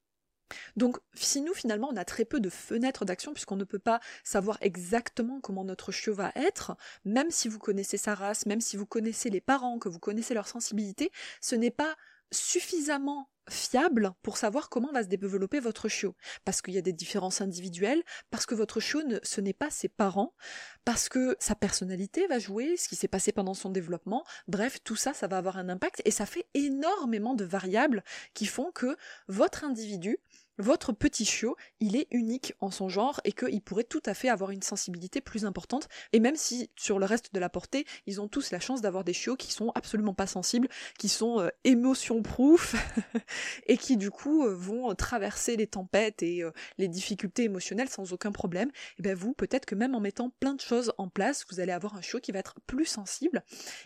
Donc 0.76 0.98
si 1.16 1.42
nous 1.42 1.54
finalement 1.54 1.90
on 1.92 1.98
a 1.98 2.06
très 2.06 2.26
peu 2.26 2.40
de 2.40 2.50
fenêtres 2.50 3.06
d'action 3.06 3.34
puisqu'on 3.34 3.56
ne 3.56 3.64
peut 3.64 3.80
pas 3.80 4.00
savoir 4.24 4.58
exactement 4.62 5.42
comment 5.42 5.64
notre 5.64 5.92
chiot 5.92 6.14
va 6.14 6.32
être, 6.36 6.78
même 7.04 7.32
si 7.32 7.48
vous 7.48 7.60
connaissez 7.60 7.98
sa 7.98 8.16
race, 8.16 8.46
même 8.46 8.62
si 8.62 8.78
vous 8.78 8.86
connaissez 8.86 9.30
les 9.30 9.42
parents, 9.42 9.80
que 9.80 9.90
vous 9.90 10.00
connaissez 10.00 10.34
leur 10.34 10.48
sensibilité, 10.48 11.12
ce 11.42 11.56
n'est 11.56 11.72
pas 11.72 11.96
suffisamment 12.32 13.30
fiable 13.50 14.14
pour 14.22 14.38
savoir 14.38 14.70
comment 14.70 14.92
va 14.92 15.04
se 15.04 15.08
développer 15.08 15.60
votre 15.60 15.88
chiot. 15.88 16.16
Parce 16.44 16.62
qu'il 16.62 16.74
y 16.74 16.78
a 16.78 16.82
des 16.82 16.94
différences 16.94 17.42
individuelles, 17.42 18.04
parce 18.32 18.46
que 18.46 18.56
votre 18.56 18.80
chiot, 18.80 19.02
ce 19.24 19.42
n'est 19.42 19.54
pas 19.54 19.70
ses 19.70 19.90
parents, 19.90 20.34
parce 20.84 21.10
que 21.10 21.36
sa 21.40 21.56
personnalité 21.56 22.28
va 22.28 22.40
jouer, 22.40 22.78
ce 22.78 22.88
qui 22.88 22.96
s'est 22.96 23.08
passé 23.08 23.32
pendant 23.32 23.54
son 23.54 23.70
développement. 23.70 24.24
Bref, 24.48 24.80
tout 24.84 24.96
ça, 24.96 25.14
ça 25.14 25.28
va 25.28 25.38
avoir 25.38 25.58
un 25.58 25.70
impact 25.70 26.02
et 26.06 26.12
ça 26.12 26.26
fait 26.26 26.48
énormément 26.54 27.36
de 27.36 27.46
variables 27.46 28.04
qui 28.34 28.46
font 28.46 28.72
que 28.72 28.96
votre 29.28 29.64
individu 29.64 30.20
votre 30.58 30.94
petit 30.94 31.26
chiot, 31.26 31.56
il 31.80 31.96
est 31.96 32.08
unique 32.12 32.54
en 32.60 32.72
son 32.72 32.90
genre 32.90 33.20
et 33.24 33.32
qu'il 33.32 33.62
pourrait 33.62 33.84
tout 33.84 34.02
à 34.06 34.14
fait 34.14 34.30
avoir 34.30 34.52
une 34.52 34.62
sensibilité 34.62 35.22
plus 35.22 35.46
importante. 35.46 35.88
Et 36.14 36.20
même 36.20 36.36
si 36.36 36.70
sur 36.76 37.00
le 37.00 37.06
reste 37.06 37.34
de 37.34 37.40
la 37.40 37.50
portée, 37.50 37.86
ils 38.06 38.22
ont 38.22 38.28
tous 38.28 38.52
la 38.52 38.60
chance 38.60 38.82
d'avoir 38.82 39.04
des 39.04 39.14
chiots 39.14 39.36
qui 39.36 39.52
sont 39.52 39.72
absolument 39.76 40.14
pas 40.14 40.28
sensibles, 40.28 40.68
qui 40.98 41.10
sont 41.10 41.40
euh, 41.40 41.50
émotion-proof 41.64 42.76
et 43.68 43.78
qui 43.78 43.98
du 43.98 44.12
coup 44.12 44.46
euh, 44.46 44.56
vont 44.56 44.94
traverser 44.96 45.56
les 45.58 45.68
tempêtes 45.68 46.24
et 46.24 46.44
euh, 46.44 46.52
les 46.78 46.88
difficultés 46.88 47.44
émotionnelles 47.44 47.90
sans 47.90 48.14
aucun 48.14 48.32
problème. 48.32 48.72
Et 48.98 49.02
bien 49.02 49.16
vous, 49.16 49.34
peut-être 49.34 49.66
que 49.66 49.76
même 49.76 49.96
en 49.96 50.00
mettant 50.00 50.30
plein 50.40 50.54
de 50.54 50.62
choses 50.62 50.94
en 50.98 51.10
place, 51.10 51.46
vous 51.50 51.60
allez 51.60 51.72
avoir 51.72 51.96
un 51.96 52.02
chiot 52.02 52.20
qui 52.20 52.32
va 52.32 52.40
être 52.40 52.56
plus 52.66 52.86
sensible. 52.86 53.44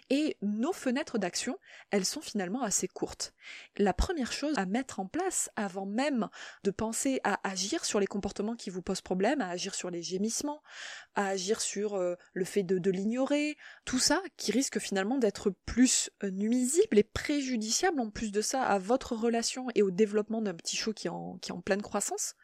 Et 0.10 0.38
nos 0.42 0.74
fenêtres 0.74 1.18
d'action, 1.18 1.58
elles 1.92 2.06
sont 2.06 2.22
finalement 2.22 2.62
assez 2.62 2.88
courtes. 2.88 3.34
La 3.78 3.94
première 3.94 4.32
chose 4.32 4.54
à 4.58 4.66
mettre 4.66 5.00
en 5.00 5.08
place 5.08 5.50
avant 5.56 5.86
même 5.86 6.30
de 6.64 6.72
penser 6.72 7.20
à 7.24 7.40
agir 7.48 7.86
sur 7.86 8.00
les 8.00 8.08
comportements 8.08 8.56
qui 8.56 8.70
vous 8.70 8.82
posent 8.82 9.02
problème, 9.02 9.42
à 9.42 9.50
agir 9.50 9.76
sur 9.76 9.90
les 9.90 10.02
gémissements, 10.02 10.62
à 11.16 11.28
agir 11.28 11.62
sur 11.62 11.96
euh, 11.96 12.16
le 12.34 12.46
fait 12.46 12.64
de, 12.64 12.92
l'ignorer, 12.92 13.58
tout 13.86 14.00
ça 14.00 14.22
qui 14.38 14.52
risque 14.52 14.80
finalement 14.80 15.18
d'être 15.18 15.52
plus 15.66 16.10
euh, 16.24 16.32
nuisible 16.32 16.98
et 16.98 17.04
préjudiciable 17.04 18.00
en 18.00 18.10
plus 18.10 18.32
de 18.32 18.42
ça 18.42 18.64
à 18.64 18.80
votre 18.80 19.16
relation 19.16 19.68
et 19.76 19.82
au 19.82 19.92
développement 19.92 20.42
d'un 20.42 20.54
petit 20.54 20.76
chiot 20.76 20.94
qui 20.94 21.08
est 21.08 21.12
en 21.12 21.62
pleine 21.64 21.82
croissance 21.82 22.36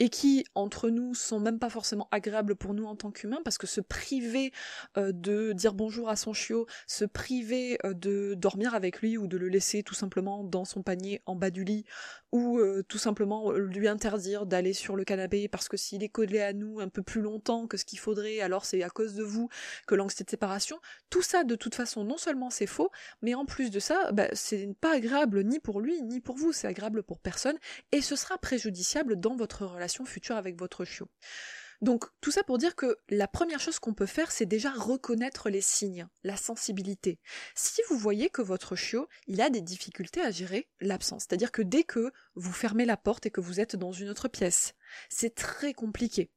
et 0.00 0.08
qui, 0.08 0.44
entre 0.54 0.88
nous, 0.88 1.14
sont 1.14 1.38
même 1.38 1.58
pas 1.58 1.68
forcément 1.68 2.08
agréables 2.10 2.56
pour 2.56 2.72
nous 2.72 2.86
en 2.86 2.96
tant 2.96 3.10
qu'humains, 3.10 3.42
parce 3.44 3.58
que 3.58 3.66
se 3.66 3.82
priver 3.82 4.50
euh, 4.96 5.12
de 5.12 5.52
dire 5.52 5.74
bonjour 5.74 6.08
à 6.08 6.16
son 6.16 6.32
chiot, 6.32 6.66
se 6.86 7.04
priver 7.04 7.78
euh, 7.84 7.92
de 7.92 8.34
dormir 8.34 8.74
avec 8.74 9.02
lui 9.02 9.18
ou 9.18 9.26
de 9.26 9.36
le 9.36 9.48
laisser 9.48 9.82
tout 9.82 9.94
simplement 9.94 10.42
dans 10.42 10.64
son 10.64 10.82
panier 10.82 11.20
en 11.26 11.36
bas 11.36 11.50
du 11.50 11.64
lit, 11.64 11.84
ou 12.32 12.58
euh, 12.58 12.82
tout 12.88 12.96
simplement 12.96 13.52
lui 13.52 13.88
interdire 13.88 14.46
d'aller 14.46 14.72
sur 14.72 14.96
le 14.96 15.04
canapé 15.04 15.48
parce 15.48 15.68
que 15.68 15.76
s'il 15.76 16.02
est 16.02 16.08
collé 16.08 16.40
à 16.40 16.54
nous 16.54 16.80
un 16.80 16.88
peu 16.88 17.02
plus 17.02 17.20
longtemps 17.20 17.66
que 17.66 17.76
ce 17.76 17.84
qu'il 17.84 17.98
faudrait, 17.98 18.40
alors 18.40 18.64
c'est 18.64 18.82
à 18.82 18.88
cause 18.88 19.14
de 19.14 19.22
vous 19.22 19.50
que 19.86 19.94
l'anxiété 19.94 20.24
de 20.24 20.30
séparation, 20.30 20.78
tout 21.10 21.22
ça 21.22 21.44
de 21.44 21.54
toute 21.56 21.74
façon 21.74 22.04
non 22.04 22.16
seulement 22.16 22.48
c'est 22.48 22.66
faux, 22.66 22.90
mais 23.20 23.34
en 23.34 23.44
plus 23.44 23.70
de 23.70 23.80
ça, 23.80 24.12
bah, 24.12 24.28
c'est 24.32 24.70
pas 24.80 24.94
agréable 24.94 25.44
ni 25.44 25.58
pour 25.60 25.80
lui 25.80 26.00
ni 26.02 26.20
pour 26.20 26.36
vous, 26.36 26.52
c'est 26.52 26.68
agréable 26.68 27.02
pour 27.02 27.18
personne, 27.18 27.58
et 27.92 28.00
ce 28.00 28.16
sera 28.16 28.38
préjudiciable 28.38 29.20
dans 29.20 29.36
votre 29.36 29.66
relation 29.66 29.89
future 30.04 30.36
avec 30.36 30.58
votre 30.58 30.84
chiot. 30.84 31.08
Donc 31.80 32.04
tout 32.20 32.30
ça 32.30 32.42
pour 32.42 32.58
dire 32.58 32.76
que 32.76 32.98
la 33.08 33.26
première 33.26 33.60
chose 33.60 33.78
qu'on 33.78 33.94
peut 33.94 34.06
faire, 34.06 34.30
c'est 34.30 34.46
déjà 34.46 34.70
reconnaître 34.70 35.48
les 35.48 35.62
signes, 35.62 36.06
la 36.24 36.36
sensibilité. 36.36 37.18
Si 37.54 37.80
vous 37.88 37.96
voyez 37.96 38.28
que 38.28 38.42
votre 38.42 38.76
chiot, 38.76 39.08
il 39.26 39.40
a 39.40 39.48
des 39.48 39.62
difficultés 39.62 40.20
à 40.20 40.30
gérer 40.30 40.68
l'absence, 40.80 41.24
c'est-à-dire 41.26 41.52
que 41.52 41.62
dès 41.62 41.84
que 41.84 42.12
vous 42.34 42.52
fermez 42.52 42.84
la 42.84 42.98
porte 42.98 43.24
et 43.26 43.30
que 43.30 43.40
vous 43.40 43.60
êtes 43.60 43.76
dans 43.76 43.92
une 43.92 44.10
autre 44.10 44.28
pièce, 44.28 44.74
c'est 45.08 45.34
très 45.34 45.72
compliqué 45.72 46.30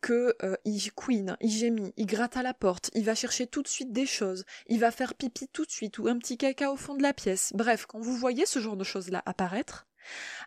que 0.00 0.36
euh, 0.42 0.56
il 0.64 0.92
couine, 0.92 1.36
il 1.40 1.50
gémit, 1.50 1.92
il 1.96 2.06
gratte 2.06 2.36
à 2.36 2.42
la 2.42 2.54
porte, 2.54 2.90
il 2.94 3.04
va 3.04 3.14
chercher 3.14 3.46
tout 3.46 3.62
de 3.62 3.68
suite 3.68 3.92
des 3.92 4.06
choses, 4.06 4.44
il 4.66 4.78
va 4.78 4.90
faire 4.90 5.14
pipi 5.14 5.48
tout 5.48 5.64
de 5.64 5.70
suite 5.70 5.98
ou 5.98 6.06
un 6.06 6.18
petit 6.18 6.36
caca 6.36 6.70
au 6.70 6.76
fond 6.76 6.94
de 6.94 7.02
la 7.02 7.14
pièce. 7.14 7.50
Bref, 7.54 7.86
quand 7.86 7.98
vous 7.98 8.16
voyez 8.16 8.46
ce 8.46 8.58
genre 8.58 8.76
de 8.76 8.84
choses-là 8.84 9.22
apparaître, 9.24 9.86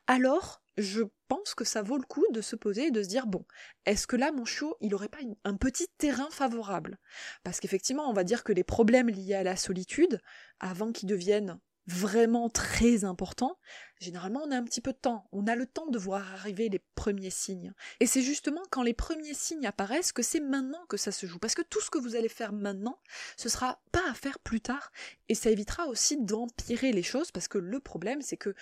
alors 0.05 0.61
je 0.77 1.01
pense 1.27 1.55
que 1.55 1.65
ça 1.65 1.81
vaut 1.81 1.98
le 1.98 2.03
coup 2.03 2.25
de 2.31 2.41
se 2.41 2.55
poser 2.55 2.88
et 2.88 2.91
de 2.91 3.03
se 3.03 3.07
dire 3.07 3.27
bon, 3.27 3.46
est-ce 3.86 4.07
que 4.07 4.15
là 4.15 4.31
mon 4.31 4.46
chiot, 4.46 4.77
il 4.81 4.93
aurait 4.96 5.10
pas 5.10 5.17
un 5.43 5.55
petit 5.55 5.88
terrain 5.98 6.29
favorable? 6.29 6.98
Parce 7.43 7.60
qu'effectivement, 7.60 8.10
on 8.10 8.13
va 8.13 8.24
dire 8.24 8.43
que 8.43 8.53
les 8.53 8.63
problèmes 8.63 9.10
liés 9.10 9.34
à 9.36 9.43
la 9.43 9.55
solitude, 9.55 10.22
avant 10.60 10.91
qu'ils 10.91 11.10
deviennent 11.10 11.60
vraiment 11.88 12.50
très 12.50 13.05
importants, 13.05 13.57
généralement 14.00 14.41
on 14.46 14.51
a 14.51 14.57
un 14.57 14.63
petit 14.63 14.81
peu 14.81 14.91
de 14.91 14.98
temps, 14.98 15.27
on 15.31 15.48
a 15.48 15.55
le 15.55 15.65
temps 15.65 15.88
de 15.88 15.98
voir 15.98 16.34
arriver 16.34 16.67
les 16.67 16.81
premiers 16.96 17.29
signes. 17.29 17.74
Et 18.01 18.05
c'est 18.05 18.22
justement 18.22 18.62
quand 18.69 18.84
les 18.84 18.93
premiers 18.93 19.34
signes 19.34 19.65
apparaissent 19.65 20.12
que 20.12 20.22
c'est 20.22 20.41
maintenant 20.41 20.86
que 20.89 20.98
ça 20.98 21.13
se 21.13 21.25
joue. 21.25 21.39
Parce 21.39 21.55
que 21.55 21.62
tout 21.62 21.79
ce 21.79 21.89
que 21.89 21.98
vous 21.98 22.15
allez 22.15 22.29
faire 22.29 22.51
maintenant, 22.51 23.00
ce 23.38 23.48
sera 23.48 23.81
pas 23.93 24.03
à 24.10 24.13
faire 24.13 24.39
plus 24.39 24.60
tard. 24.60 24.91
Et 25.29 25.36
ça 25.36 25.50
évitera 25.50 25.88
aussi 25.88 26.17
d'empirer 26.22 26.91
les 26.91 27.03
choses, 27.03 27.31
parce 27.31 27.48
que 27.48 27.57
le 27.57 27.79
problème 27.79 28.22
c'est 28.22 28.38
que 28.38 28.53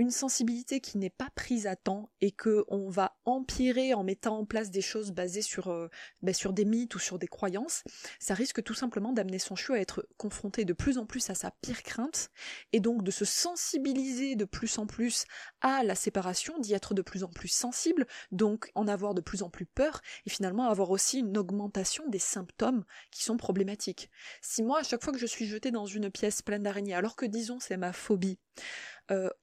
une 0.00 0.10
sensibilité 0.10 0.80
qui 0.80 0.96
n'est 0.96 1.10
pas 1.10 1.28
prise 1.34 1.66
à 1.66 1.76
temps 1.76 2.08
et 2.22 2.32
que 2.32 2.64
on 2.68 2.88
va 2.88 3.18
empirer 3.26 3.92
en 3.92 4.02
mettant 4.02 4.38
en 4.38 4.46
place 4.46 4.70
des 4.70 4.80
choses 4.80 5.12
basées 5.12 5.42
sur, 5.42 5.68
euh, 5.68 5.88
ben, 6.22 6.34
sur 6.34 6.54
des 6.54 6.64
mythes 6.64 6.94
ou 6.94 6.98
sur 6.98 7.18
des 7.18 7.28
croyances, 7.28 7.84
ça 8.18 8.32
risque 8.32 8.62
tout 8.62 8.72
simplement 8.72 9.12
d'amener 9.12 9.38
son 9.38 9.56
chiot 9.56 9.74
à 9.74 9.78
être 9.78 10.08
confronté 10.16 10.64
de 10.64 10.72
plus 10.72 10.96
en 10.96 11.04
plus 11.04 11.28
à 11.28 11.34
sa 11.34 11.50
pire 11.50 11.82
crainte 11.82 12.30
et 12.72 12.80
donc 12.80 13.04
de 13.04 13.10
se 13.10 13.26
sensibiliser 13.26 14.36
de 14.36 14.46
plus 14.46 14.78
en 14.78 14.86
plus 14.86 15.26
à 15.60 15.82
la 15.82 15.94
séparation, 15.94 16.58
d'y 16.58 16.72
être 16.72 16.94
de 16.94 17.02
plus 17.02 17.22
en 17.22 17.28
plus 17.28 17.48
sensible, 17.48 18.06
donc 18.32 18.70
en 18.74 18.88
avoir 18.88 19.12
de 19.12 19.20
plus 19.20 19.42
en 19.42 19.50
plus 19.50 19.66
peur 19.66 20.00
et 20.24 20.30
finalement 20.30 20.70
avoir 20.70 20.90
aussi 20.90 21.18
une 21.18 21.36
augmentation 21.36 22.08
des 22.08 22.18
symptômes 22.18 22.84
qui 23.10 23.22
sont 23.22 23.36
problématiques. 23.36 24.10
Si 24.40 24.62
moi, 24.62 24.80
à 24.80 24.82
chaque 24.82 25.04
fois 25.04 25.12
que 25.12 25.18
je 25.18 25.26
suis 25.26 25.44
jetée 25.44 25.70
dans 25.70 25.84
une 25.84 26.10
pièce 26.10 26.40
pleine 26.40 26.62
d'araignées, 26.62 26.94
alors 26.94 27.16
que 27.16 27.26
disons 27.26 27.60
c'est 27.60 27.76
ma 27.76 27.92
phobie, 27.92 28.38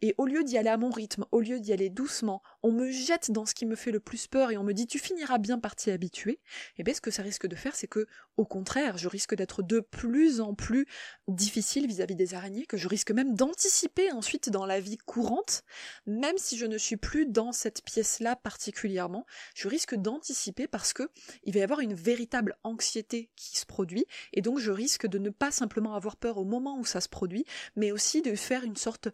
et 0.01 0.15
au 0.17 0.25
lieu 0.25 0.43
d'y 0.43 0.57
aller 0.57 0.69
à 0.69 0.77
mon 0.77 0.89
rythme, 0.89 1.25
au 1.31 1.41
lieu 1.41 1.59
d'y 1.59 1.73
aller 1.73 1.89
doucement, 1.89 2.41
on 2.67 2.71
me 2.73 2.91
jette 2.91 3.31
dans 3.31 3.45
ce 3.45 3.55
qui 3.55 3.65
me 3.65 3.75
fait 3.75 3.91
le 3.91 4.01
plus 4.01 4.27
peur 4.27 4.51
et 4.51 4.57
on 4.57 4.63
me 4.63 4.73
dit 4.73 4.87
tu 4.87 4.99
finiras 4.99 5.37
bien 5.37 5.57
par 5.57 5.77
t'y 5.77 5.89
habituer, 5.89 6.33
et 6.33 6.39
eh 6.79 6.83
bien 6.83 6.93
ce 6.93 6.99
que 6.99 7.11
ça 7.11 7.23
risque 7.23 7.47
de 7.47 7.55
faire, 7.55 7.77
c'est 7.77 7.87
que, 7.87 8.07
au 8.35 8.43
contraire, 8.43 8.97
je 8.97 9.07
risque 9.07 9.35
d'être 9.35 9.63
de 9.63 9.79
plus 9.79 10.41
en 10.41 10.53
plus 10.53 10.85
difficile 11.29 11.87
vis-à-vis 11.87 12.15
des 12.15 12.33
araignées, 12.33 12.65
que 12.65 12.75
je 12.75 12.89
risque 12.89 13.11
même 13.11 13.35
d'anticiper 13.35 14.11
ensuite 14.11 14.49
dans 14.49 14.65
la 14.65 14.81
vie 14.81 14.97
courante, 14.97 15.63
même 16.07 16.37
si 16.37 16.57
je 16.57 16.65
ne 16.65 16.77
suis 16.77 16.97
plus 16.97 17.25
dans 17.25 17.53
cette 17.53 17.83
pièce-là 17.83 18.35
particulièrement, 18.35 19.25
je 19.55 19.69
risque 19.69 19.95
d'anticiper 19.95 20.67
parce 20.67 20.91
que 20.91 21.09
il 21.45 21.53
va 21.53 21.61
y 21.61 21.63
avoir 21.63 21.79
une 21.79 21.93
véritable 21.93 22.57
anxiété 22.63 23.29
qui 23.37 23.57
se 23.57 23.65
produit, 23.65 24.05
et 24.33 24.41
donc 24.41 24.59
je 24.59 24.71
risque 24.71 25.07
de 25.07 25.19
ne 25.19 25.29
pas 25.29 25.51
simplement 25.51 25.95
avoir 25.95 26.17
peur 26.17 26.37
au 26.37 26.43
moment 26.43 26.77
où 26.77 26.83
ça 26.83 26.99
se 26.99 27.07
produit, 27.07 27.45
mais 27.77 27.93
aussi 27.93 28.21
de 28.21 28.35
faire 28.35 28.65
une 28.65 28.75
sorte 28.75 29.07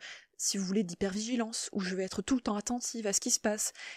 si 0.44 0.58
vous 0.58 0.66
voulez, 0.66 0.84
d'hypervigilance, 0.84 1.70
où 1.72 1.80
je 1.80 1.96
vais 1.96 2.04
être 2.04 2.22
tout 2.22 2.36
le 2.36 2.42
temps 2.42 2.58
attentive 2.58 3.08
à 3.08 3.14
ce 3.14 3.22
qui 3.22 3.32
se 3.32 3.40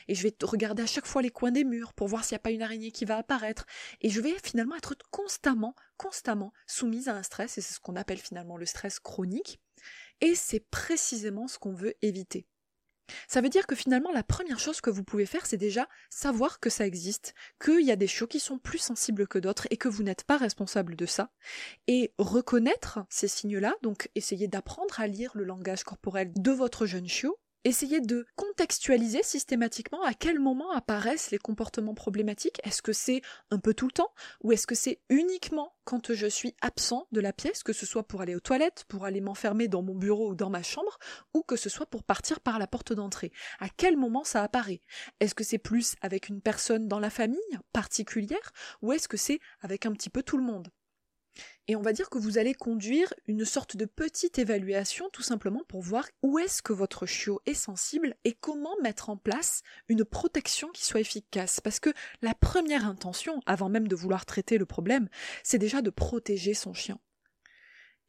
et 0.08 0.14
je 0.14 0.22
vais 0.22 0.34
regarder 0.42 0.82
à 0.82 0.86
chaque 0.86 1.06
fois 1.06 1.22
les 1.22 1.30
coins 1.30 1.52
des 1.52 1.64
murs 1.64 1.92
pour 1.94 2.08
voir 2.08 2.24
s'il 2.24 2.34
n'y 2.34 2.40
a 2.40 2.40
pas 2.40 2.50
une 2.50 2.62
araignée 2.62 2.92
qui 2.92 3.04
va 3.04 3.18
apparaître, 3.18 3.66
et 4.00 4.10
je 4.10 4.20
vais 4.20 4.34
finalement 4.42 4.76
être 4.76 4.94
constamment, 5.10 5.74
constamment 5.96 6.52
soumise 6.66 7.08
à 7.08 7.14
un 7.14 7.22
stress, 7.22 7.58
et 7.58 7.60
c'est 7.60 7.74
ce 7.74 7.80
qu'on 7.80 7.96
appelle 7.96 8.18
finalement 8.18 8.56
le 8.56 8.66
stress 8.66 8.98
chronique, 8.98 9.60
et 10.20 10.34
c'est 10.34 10.60
précisément 10.60 11.48
ce 11.48 11.58
qu'on 11.58 11.74
veut 11.74 11.94
éviter. 12.02 12.46
Ça 13.28 13.40
veut 13.40 13.48
dire 13.48 13.66
que 13.66 13.76
finalement, 13.76 14.10
la 14.10 14.22
première 14.22 14.58
chose 14.58 14.80
que 14.80 14.90
vous 14.90 15.04
pouvez 15.04 15.26
faire, 15.26 15.46
c'est 15.46 15.56
déjà 15.56 15.88
savoir 16.10 16.60
que 16.60 16.70
ça 16.70 16.86
existe, 16.86 17.34
qu'il 17.64 17.82
y 17.82 17.92
a 17.92 17.96
des 17.96 18.06
chiots 18.06 18.26
qui 18.26 18.40
sont 18.40 18.58
plus 18.58 18.78
sensibles 18.78 19.28
que 19.28 19.38
d'autres 19.38 19.68
et 19.70 19.76
que 19.76 19.88
vous 19.88 20.02
n'êtes 20.02 20.24
pas 20.24 20.36
responsable 20.36 20.96
de 20.96 21.06
ça. 21.06 21.30
Et 21.86 22.12
reconnaître 22.18 23.00
ces 23.08 23.28
signes-là, 23.28 23.74
donc 23.82 24.10
essayer 24.14 24.48
d'apprendre 24.48 24.98
à 25.00 25.06
lire 25.06 25.30
le 25.34 25.44
langage 25.44 25.84
corporel 25.84 26.32
de 26.34 26.50
votre 26.50 26.86
jeune 26.86 27.08
chiot, 27.08 27.38
Essayez 27.66 28.00
de 28.00 28.24
contextualiser 28.36 29.24
systématiquement 29.24 30.00
à 30.04 30.14
quel 30.14 30.38
moment 30.38 30.70
apparaissent 30.70 31.32
les 31.32 31.38
comportements 31.38 31.94
problématiques. 31.94 32.60
Est-ce 32.62 32.80
que 32.80 32.92
c'est 32.92 33.22
un 33.50 33.58
peu 33.58 33.74
tout 33.74 33.86
le 33.86 33.92
temps 33.92 34.14
ou 34.44 34.52
est-ce 34.52 34.68
que 34.68 34.76
c'est 34.76 35.00
uniquement 35.08 35.74
quand 35.82 36.12
je 36.12 36.28
suis 36.28 36.54
absent 36.60 37.08
de 37.10 37.20
la 37.20 37.32
pièce, 37.32 37.64
que 37.64 37.72
ce 37.72 37.84
soit 37.84 38.06
pour 38.06 38.20
aller 38.20 38.36
aux 38.36 38.40
toilettes, 38.40 38.84
pour 38.86 39.04
aller 39.04 39.20
m'enfermer 39.20 39.66
dans 39.66 39.82
mon 39.82 39.96
bureau 39.96 40.30
ou 40.30 40.34
dans 40.36 40.48
ma 40.48 40.62
chambre, 40.62 40.96
ou 41.34 41.42
que 41.42 41.56
ce 41.56 41.68
soit 41.68 41.86
pour 41.86 42.04
partir 42.04 42.38
par 42.38 42.60
la 42.60 42.68
porte 42.68 42.92
d'entrée? 42.92 43.32
À 43.58 43.68
quel 43.68 43.96
moment 43.96 44.22
ça 44.22 44.44
apparaît? 44.44 44.80
Est-ce 45.18 45.34
que 45.34 45.42
c'est 45.42 45.58
plus 45.58 45.96
avec 46.02 46.28
une 46.28 46.40
personne 46.40 46.86
dans 46.86 47.00
la 47.00 47.10
famille 47.10 47.40
particulière 47.72 48.52
ou 48.80 48.92
est-ce 48.92 49.08
que 49.08 49.16
c'est 49.16 49.40
avec 49.60 49.86
un 49.86 49.92
petit 49.92 50.08
peu 50.08 50.22
tout 50.22 50.38
le 50.38 50.44
monde? 50.44 50.68
Et 51.68 51.76
on 51.76 51.82
va 51.82 51.92
dire 51.92 52.10
que 52.10 52.18
vous 52.18 52.38
allez 52.38 52.54
conduire 52.54 53.12
une 53.26 53.44
sorte 53.44 53.76
de 53.76 53.84
petite 53.84 54.38
évaluation 54.38 55.08
tout 55.12 55.22
simplement 55.22 55.62
pour 55.68 55.82
voir 55.82 56.06
où 56.22 56.38
est-ce 56.38 56.62
que 56.62 56.72
votre 56.72 57.06
chiot 57.06 57.40
est 57.46 57.54
sensible 57.54 58.14
et 58.24 58.32
comment 58.32 58.76
mettre 58.82 59.10
en 59.10 59.16
place 59.16 59.62
une 59.88 60.04
protection 60.04 60.68
qui 60.68 60.84
soit 60.84 61.00
efficace. 61.00 61.60
Parce 61.60 61.80
que 61.80 61.92
la 62.22 62.34
première 62.34 62.86
intention, 62.86 63.40
avant 63.46 63.68
même 63.68 63.88
de 63.88 63.96
vouloir 63.96 64.26
traiter 64.26 64.58
le 64.58 64.66
problème, 64.66 65.08
c'est 65.42 65.58
déjà 65.58 65.82
de 65.82 65.90
protéger 65.90 66.54
son 66.54 66.72
chien. 66.72 66.98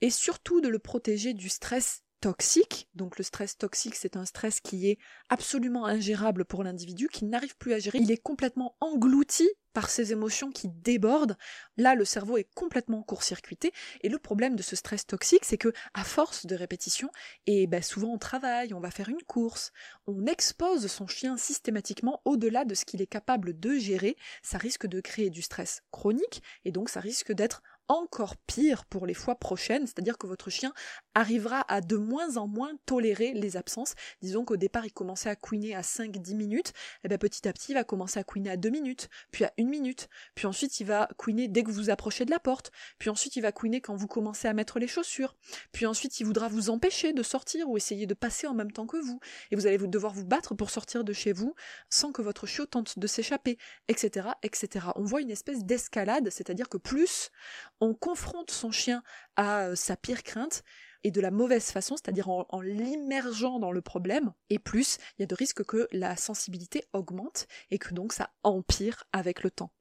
Et 0.01 0.11
surtout 0.11 0.61
de 0.61 0.67
le 0.67 0.79
protéger 0.79 1.33
du 1.33 1.49
stress 1.49 2.03
toxique. 2.19 2.89
Donc 2.95 3.17
le 3.17 3.23
stress 3.23 3.57
toxique, 3.57 3.95
c'est 3.95 4.17
un 4.17 4.25
stress 4.25 4.59
qui 4.59 4.89
est 4.89 4.97
absolument 5.29 5.85
ingérable 5.85 6.45
pour 6.45 6.63
l'individu, 6.63 7.07
qui 7.07 7.25
n'arrive 7.25 7.57
plus 7.57 7.73
à 7.73 7.79
gérer. 7.79 7.99
Il 7.99 8.11
est 8.11 8.21
complètement 8.21 8.75
englouti 8.79 9.47
par 9.77 9.91
ces 9.91 10.11
émotions 10.11 10.51
qui 10.51 10.69
débordent. 10.69 11.37
Là, 11.77 11.93
le 11.93 12.03
cerveau 12.03 12.37
est 12.37 12.51
complètement 12.55 13.03
court-circuité. 13.03 13.71
Et 14.01 14.09
le 14.09 14.17
problème 14.17 14.55
de 14.55 14.63
ce 14.63 14.75
stress 14.75 15.05
toxique, 15.05 15.45
c'est 15.45 15.59
que 15.59 15.71
à 15.93 16.03
force 16.03 16.47
de 16.47 16.55
répétition, 16.55 17.11
et 17.45 17.67
ben 17.67 17.83
souvent 17.83 18.07
on 18.07 18.17
travaille, 18.17 18.73
on 18.73 18.79
va 18.79 18.89
faire 18.89 19.09
une 19.09 19.21
course, 19.21 19.71
on 20.07 20.25
expose 20.25 20.87
son 20.87 21.05
chien 21.05 21.37
systématiquement 21.37 22.23
au-delà 22.25 22.65
de 22.65 22.73
ce 22.73 22.85
qu'il 22.85 23.03
est 23.03 23.05
capable 23.05 23.59
de 23.59 23.75
gérer. 23.75 24.17
Ça 24.41 24.57
risque 24.57 24.87
de 24.87 24.99
créer 24.99 25.29
du 25.29 25.43
stress 25.43 25.83
chronique, 25.91 26.41
et 26.65 26.71
donc 26.71 26.89
ça 26.89 26.99
risque 26.99 27.31
d'être 27.31 27.61
encore 27.89 28.35
pire 28.35 28.85
pour 28.85 29.05
les 29.05 29.13
fois 29.13 29.35
prochaines, 29.35 29.87
c'est-à-dire 29.87 30.17
que 30.17 30.27
votre 30.27 30.49
chien 30.49 30.73
arrivera 31.15 31.65
à 31.67 31.81
de 31.81 31.95
moins 31.95 32.37
en 32.37 32.47
moins 32.47 32.71
tolérer 32.85 33.33
les 33.33 33.57
absences. 33.57 33.95
Disons 34.21 34.45
qu'au 34.45 34.57
départ 34.57 34.85
il 34.85 34.91
commençait 34.91 35.29
à 35.29 35.35
couiner 35.35 35.75
à 35.75 35.81
5-10 35.81 36.35
minutes, 36.35 36.69
et 36.69 36.71
eh 37.05 37.07
bien 37.07 37.17
petit 37.17 37.47
à 37.47 37.53
petit 37.53 37.71
il 37.71 37.75
va 37.75 37.83
commencer 37.83 38.19
à 38.19 38.23
couiner 38.23 38.49
à 38.49 38.57
2 38.57 38.69
minutes, 38.69 39.09
puis 39.31 39.45
à 39.45 39.53
1 39.59 39.65
minute, 39.65 40.09
puis 40.35 40.47
ensuite 40.47 40.79
il 40.79 40.85
va 40.85 41.07
couiner 41.17 41.47
dès 41.47 41.63
que 41.63 41.71
vous 41.71 41.89
approchez 41.89 42.25
de 42.25 42.31
la 42.31 42.39
porte, 42.39 42.71
puis 42.99 43.09
ensuite 43.09 43.35
il 43.35 43.41
va 43.41 43.51
couiner 43.51 43.81
quand 43.81 43.95
vous 43.95 44.07
commencez 44.07 44.47
à 44.47 44.53
mettre 44.53 44.79
les 44.79 44.87
chaussures, 44.87 45.35
puis 45.71 45.85
ensuite 45.85 46.19
il 46.19 46.25
voudra 46.25 46.47
vous 46.47 46.69
empêcher 46.69 47.13
de 47.13 47.23
sortir 47.23 47.69
ou 47.69 47.77
essayer 47.77 48.05
de 48.05 48.13
passer 48.13 48.47
en 48.47 48.53
même 48.53 48.71
temps 48.71 48.87
que 48.87 48.97
vous, 48.97 49.19
et 49.51 49.55
vous 49.55 49.67
allez 49.67 49.77
devoir 49.77 50.13
vous 50.13 50.25
battre 50.25 50.55
pour 50.55 50.69
sortir 50.69 51.03
de 51.03 51.13
chez 51.13 51.31
vous 51.31 51.55
sans 51.89 52.11
que 52.11 52.21
votre 52.21 52.45
chiot 52.45 52.65
tente 52.65 52.99
de 52.99 53.07
s'échapper, 53.07 53.57
etc., 53.87 54.29
etc. 54.43 54.87
On 54.95 55.03
voit 55.03 55.21
une 55.21 55.31
espèce 55.31 55.63
d'escalade, 55.63 56.29
c'est-à-dire 56.29 56.69
que 56.69 56.77
plus 56.77 57.31
on 57.79 57.93
confronte 57.93 58.51
son 58.51 58.71
chien 58.71 59.03
à 59.35 59.67
euh, 59.67 59.75
sa 59.75 59.95
pire 59.95 60.23
crainte, 60.23 60.63
et 61.03 61.11
de 61.11 61.21
la 61.21 61.31
mauvaise 61.31 61.71
façon, 61.71 61.95
c'est-à-dire 61.95 62.29
en, 62.29 62.45
en 62.49 62.61
l'immergeant 62.61 63.59
dans 63.59 63.71
le 63.71 63.81
problème, 63.81 64.33
et 64.49 64.59
plus 64.59 64.97
il 65.17 65.21
y 65.21 65.23
a 65.23 65.27
de 65.27 65.35
risques 65.35 65.63
que 65.63 65.87
la 65.91 66.15
sensibilité 66.17 66.83
augmente 66.93 67.47
et 67.71 67.77
que 67.77 67.93
donc 67.93 68.13
ça 68.13 68.31
empire 68.43 69.03
avec 69.13 69.43
le 69.43 69.51
temps. 69.51 69.71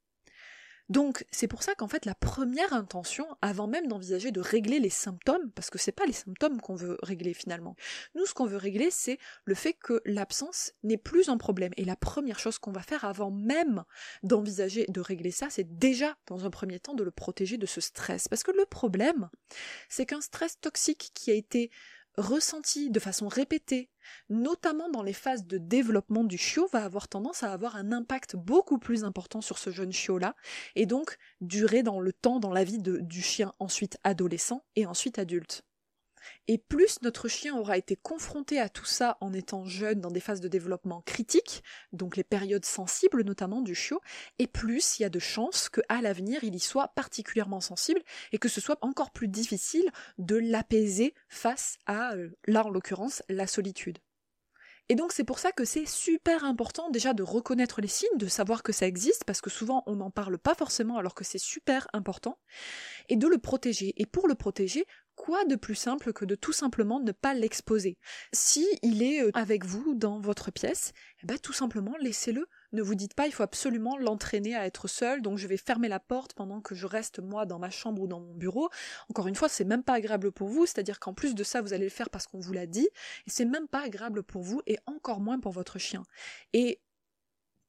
Donc 0.88 1.24
c'est 1.30 1.48
pour 1.48 1.62
ça 1.62 1.74
qu'en 1.74 1.88
fait 1.88 2.04
la 2.04 2.14
première 2.14 2.72
intention, 2.72 3.26
avant 3.42 3.66
même 3.66 3.88
d'envisager 3.88 4.30
de 4.30 4.40
régler 4.40 4.78
les 4.78 4.90
symptômes, 4.90 5.50
parce 5.52 5.70
que 5.70 5.78
c'est 5.78 5.92
pas 5.92 6.06
les 6.06 6.12
symptômes 6.12 6.60
qu'on 6.60 6.76
veut 6.76 6.96
régler 7.02 7.34
finalement. 7.34 7.76
Nous 8.14 8.26
ce 8.26 8.34
qu'on 8.34 8.46
veut 8.46 8.56
régler 8.56 8.90
c'est 8.90 9.18
le 9.44 9.54
fait 9.54 9.72
que 9.74 10.00
l'absence 10.04 10.72
n'est 10.82 10.96
plus 10.96 11.28
un 11.28 11.36
problème. 11.36 11.72
Et 11.76 11.84
la 11.84 11.96
première 11.96 12.38
chose 12.38 12.58
qu'on 12.58 12.72
va 12.72 12.82
faire 12.82 13.04
avant 13.04 13.30
même 13.30 13.84
d'envisager 14.22 14.86
de 14.88 15.00
régler 15.00 15.30
ça, 15.30 15.48
c'est 15.50 15.78
déjà 15.78 16.16
dans 16.26 16.44
un 16.44 16.50
premier 16.50 16.78
temps 16.78 16.94
de 16.94 17.04
le 17.04 17.10
protéger 17.10 17.58
de 17.58 17.66
ce 17.66 17.80
stress. 17.80 18.28
Parce 18.28 18.42
que 18.42 18.52
le 18.52 18.66
problème, 18.66 19.28
c'est 19.88 20.06
qu'un 20.06 20.20
stress 20.20 20.60
toxique 20.60 21.10
qui 21.14 21.30
a 21.30 21.34
été 21.34 21.70
ressenti 22.16 22.90
de 22.90 23.00
façon 23.00 23.28
répétée, 23.28 23.90
notamment 24.28 24.88
dans 24.88 25.02
les 25.02 25.12
phases 25.12 25.46
de 25.46 25.58
développement 25.58 26.24
du 26.24 26.38
chiot, 26.38 26.68
va 26.72 26.84
avoir 26.84 27.08
tendance 27.08 27.42
à 27.42 27.52
avoir 27.52 27.76
un 27.76 27.92
impact 27.92 28.36
beaucoup 28.36 28.78
plus 28.78 29.04
important 29.04 29.40
sur 29.40 29.58
ce 29.58 29.70
jeune 29.70 29.92
chiot-là, 29.92 30.34
et 30.74 30.86
donc 30.86 31.18
durer 31.40 31.82
dans 31.82 32.00
le 32.00 32.12
temps, 32.12 32.40
dans 32.40 32.52
la 32.52 32.64
vie 32.64 32.78
du 32.80 33.22
chien 33.22 33.52
ensuite 33.58 33.98
adolescent 34.04 34.64
et 34.76 34.86
ensuite 34.86 35.18
adulte. 35.18 35.65
Et 36.48 36.58
plus 36.58 37.00
notre 37.02 37.28
chien 37.28 37.56
aura 37.56 37.76
été 37.76 37.96
confronté 37.96 38.58
à 38.58 38.68
tout 38.68 38.84
ça 38.84 39.16
en 39.20 39.32
étant 39.32 39.64
jeune 39.64 40.00
dans 40.00 40.10
des 40.10 40.20
phases 40.20 40.40
de 40.40 40.48
développement 40.48 41.02
critiques, 41.02 41.62
donc 41.92 42.16
les 42.16 42.24
périodes 42.24 42.64
sensibles 42.64 43.22
notamment 43.24 43.60
du 43.60 43.74
chiot, 43.74 44.00
et 44.38 44.46
plus 44.46 44.98
il 44.98 45.02
y 45.02 45.04
a 45.04 45.10
de 45.10 45.18
chances 45.18 45.68
qu'à 45.68 46.00
l'avenir 46.00 46.44
il 46.44 46.54
y 46.54 46.60
soit 46.60 46.88
particulièrement 46.88 47.60
sensible 47.60 48.02
et 48.32 48.38
que 48.38 48.48
ce 48.48 48.60
soit 48.60 48.78
encore 48.80 49.10
plus 49.10 49.28
difficile 49.28 49.90
de 50.18 50.36
l'apaiser 50.36 51.14
face 51.28 51.78
à, 51.86 52.14
euh, 52.14 52.30
là 52.46 52.64
en 52.64 52.70
l'occurrence, 52.70 53.22
la 53.28 53.46
solitude. 53.46 53.98
Et 54.88 54.94
donc 54.94 55.12
c'est 55.12 55.24
pour 55.24 55.38
ça 55.38 55.50
que 55.50 55.64
c'est 55.64 55.86
super 55.86 56.44
important 56.44 56.90
déjà 56.90 57.12
de 57.12 57.22
reconnaître 57.24 57.80
les 57.80 57.88
signes, 57.88 58.18
de 58.18 58.28
savoir 58.28 58.62
que 58.62 58.72
ça 58.72 58.86
existe, 58.86 59.24
parce 59.24 59.40
que 59.40 59.50
souvent 59.50 59.82
on 59.86 59.96
n'en 59.96 60.10
parle 60.10 60.38
pas 60.38 60.54
forcément 60.54 60.96
alors 60.96 61.14
que 61.14 61.24
c'est 61.24 61.38
super 61.38 61.88
important, 61.92 62.38
et 63.08 63.16
de 63.16 63.26
le 63.26 63.38
protéger. 63.38 63.94
Et 63.96 64.06
pour 64.06 64.28
le 64.28 64.36
protéger, 64.36 64.86
quoi 65.16 65.44
de 65.44 65.56
plus 65.56 65.74
simple 65.74 66.12
que 66.12 66.24
de 66.24 66.36
tout 66.36 66.52
simplement 66.52 67.00
ne 67.00 67.12
pas 67.12 67.34
l'exposer? 67.34 67.98
Si 68.32 68.66
il 68.82 69.02
est 69.02 69.22
euh, 69.22 69.30
avec 69.34 69.64
vous 69.64 69.94
dans 69.94 70.20
votre 70.20 70.52
pièce, 70.52 70.92
eh 71.22 71.26
ben 71.26 71.38
tout 71.38 71.52
simplement 71.52 71.94
laissez-le. 72.00 72.46
Ne 72.72 72.82
vous 72.82 72.94
dites 72.94 73.14
pas 73.14 73.26
il 73.26 73.32
faut 73.32 73.42
absolument 73.42 73.96
l'entraîner 73.96 74.54
à 74.54 74.66
être 74.66 74.88
seul, 74.88 75.22
donc 75.22 75.38
je 75.38 75.46
vais 75.46 75.56
fermer 75.56 75.88
la 75.88 76.00
porte 76.00 76.34
pendant 76.34 76.60
que 76.60 76.74
je 76.74 76.86
reste 76.86 77.20
moi 77.20 77.46
dans 77.46 77.58
ma 77.58 77.70
chambre 77.70 78.02
ou 78.02 78.06
dans 78.06 78.20
mon 78.20 78.34
bureau. 78.34 78.68
Encore 79.10 79.28
une 79.28 79.34
fois, 79.34 79.48
c'est 79.48 79.64
même 79.64 79.82
pas 79.82 79.94
agréable 79.94 80.32
pour 80.32 80.48
vous, 80.48 80.66
c'est-à-dire 80.66 81.00
qu'en 81.00 81.14
plus 81.14 81.34
de 81.34 81.44
ça, 81.44 81.60
vous 81.62 81.72
allez 81.72 81.84
le 81.84 81.90
faire 81.90 82.10
parce 82.10 82.26
qu'on 82.26 82.40
vous 82.40 82.52
l'a 82.52 82.66
dit, 82.66 82.88
et 83.26 83.30
c'est 83.30 83.44
même 83.44 83.68
pas 83.68 83.82
agréable 83.82 84.22
pour 84.22 84.42
vous 84.42 84.60
et 84.66 84.78
encore 84.86 85.20
moins 85.20 85.38
pour 85.38 85.52
votre 85.52 85.78
chien. 85.78 86.02
Et 86.52 86.80